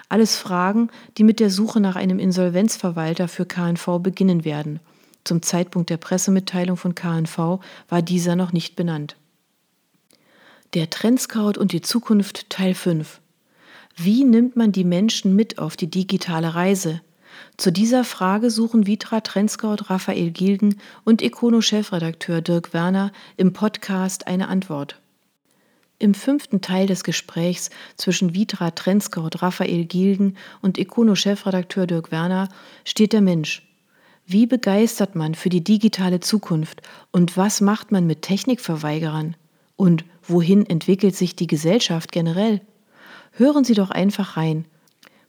Alles 0.08 0.36
Fragen, 0.36 0.88
die 1.18 1.24
mit 1.24 1.40
der 1.40 1.50
Suche 1.50 1.80
nach 1.80 1.96
einem 1.96 2.18
Insolvenzverwalter 2.18 3.28
für 3.28 3.44
KNV 3.44 3.98
beginnen 4.00 4.46
werden. 4.46 4.80
Zum 5.24 5.42
Zeitpunkt 5.42 5.90
der 5.90 5.98
Pressemitteilung 5.98 6.78
von 6.78 6.94
KNV 6.94 7.60
war 7.88 8.02
dieser 8.02 8.34
noch 8.34 8.52
nicht 8.52 8.76
benannt. 8.76 9.16
Der 10.72 10.90
Trendscout 10.90 11.52
und 11.58 11.72
die 11.72 11.82
Zukunft 11.82 12.50
Teil 12.50 12.74
5. 12.74 13.20
Wie 13.96 14.24
nimmt 14.24 14.56
man 14.56 14.72
die 14.72 14.84
Menschen 14.84 15.36
mit 15.36 15.58
auf 15.58 15.76
die 15.76 15.90
digitale 15.90 16.54
Reise? 16.54 17.00
Zu 17.56 17.70
dieser 17.70 18.02
Frage 18.02 18.50
suchen 18.50 18.86
Vitra 18.86 19.20
Trendscout 19.20 19.88
Raphael 19.88 20.30
Gilgen 20.30 20.80
und 21.04 21.22
Econo-Chefredakteur 21.22 22.40
Dirk 22.40 22.72
Werner 22.72 23.12
im 23.36 23.52
Podcast 23.52 24.26
eine 24.26 24.48
Antwort. 24.48 25.00
Im 26.00 26.14
fünften 26.14 26.60
Teil 26.60 26.88
des 26.88 27.04
Gesprächs 27.04 27.70
zwischen 27.96 28.34
Vitra 28.34 28.72
Trendscout 28.72 29.30
Raphael 29.42 29.84
Gilgen 29.84 30.36
und 30.60 30.78
Econo-Chefredakteur 30.78 31.86
Dirk 31.86 32.10
Werner 32.10 32.48
steht 32.84 33.12
der 33.12 33.20
Mensch. 33.20 33.62
Wie 34.26 34.46
begeistert 34.46 35.14
man 35.14 35.34
für 35.34 35.50
die 35.50 35.62
digitale 35.62 36.18
Zukunft 36.18 36.82
und 37.12 37.36
was 37.36 37.60
macht 37.60 37.92
man 37.92 38.06
mit 38.06 38.22
Technikverweigerern? 38.22 39.36
Und 39.76 40.04
wohin 40.26 40.66
entwickelt 40.66 41.16
sich 41.16 41.36
die 41.36 41.46
Gesellschaft 41.46 42.12
generell? 42.12 42.60
Hören 43.32 43.64
Sie 43.64 43.74
doch 43.74 43.90
einfach 43.90 44.36
rein. 44.36 44.64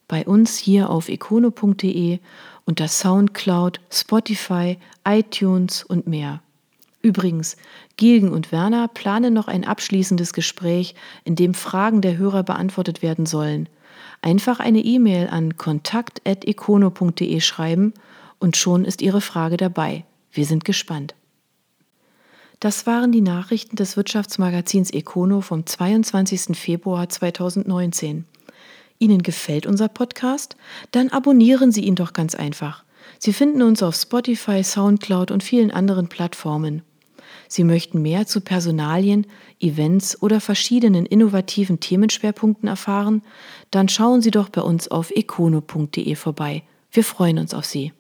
Bei 0.07 0.25
uns 0.25 0.57
hier 0.57 0.89
auf 0.89 1.09
ikono.de 1.09 2.19
unter 2.65 2.87
Soundcloud, 2.87 3.79
Spotify, 3.91 4.77
iTunes 5.07 5.83
und 5.83 6.07
mehr. 6.07 6.41
Übrigens, 7.01 7.55
Gilgen 7.97 8.31
und 8.31 8.51
Werner 8.51 8.87
planen 8.87 9.33
noch 9.33 9.47
ein 9.47 9.63
abschließendes 9.63 10.33
Gespräch, 10.33 10.95
in 11.23 11.35
dem 11.35 11.53
Fragen 11.53 12.01
der 12.01 12.17
Hörer 12.17 12.41
beantwortet 12.43 13.03
werden 13.03 13.27
sollen. 13.27 13.69
Einfach 14.21 14.59
eine 14.59 14.79
E-Mail 14.79 15.27
an 15.27 15.55
kontakt.econo.de 15.57 17.39
schreiben 17.41 17.93
und 18.39 18.57
schon 18.57 18.85
ist 18.85 19.03
Ihre 19.03 19.21
Frage 19.21 19.57
dabei. 19.57 20.03
Wir 20.31 20.45
sind 20.45 20.65
gespannt. 20.65 21.13
Das 22.59 22.85
waren 22.85 23.11
die 23.11 23.21
Nachrichten 23.21 23.75
des 23.75 23.97
Wirtschaftsmagazins 23.97 24.91
Econo 24.91 25.41
vom 25.41 25.65
22. 25.65 26.57
Februar 26.57 27.09
2019. 27.09 28.25
Ihnen 28.97 29.23
gefällt 29.23 29.65
unser 29.65 29.89
Podcast? 29.89 30.55
Dann 30.91 31.09
abonnieren 31.09 31.71
Sie 31.71 31.81
ihn 31.81 31.95
doch 31.95 32.13
ganz 32.13 32.33
einfach. 32.33 32.83
Sie 33.19 33.33
finden 33.33 33.61
uns 33.61 33.83
auf 33.83 33.95
Spotify, 33.95 34.63
SoundCloud 34.63 35.31
und 35.31 35.43
vielen 35.43 35.71
anderen 35.71 36.07
Plattformen. 36.07 36.81
Sie 37.47 37.63
möchten 37.63 38.01
mehr 38.01 38.25
zu 38.25 38.41
Personalien, 38.41 39.27
Events 39.59 40.21
oder 40.21 40.41
verschiedenen 40.41 41.05
innovativen 41.05 41.79
Themenschwerpunkten 41.79 42.67
erfahren? 42.67 43.21
Dann 43.69 43.89
schauen 43.89 44.21
Sie 44.21 44.31
doch 44.31 44.49
bei 44.49 44.61
uns 44.61 44.87
auf 44.87 45.11
econo.de 45.11 46.15
vorbei. 46.15 46.63
Wir 46.91 47.03
freuen 47.03 47.37
uns 47.37 47.53
auf 47.53 47.65
Sie. 47.65 47.91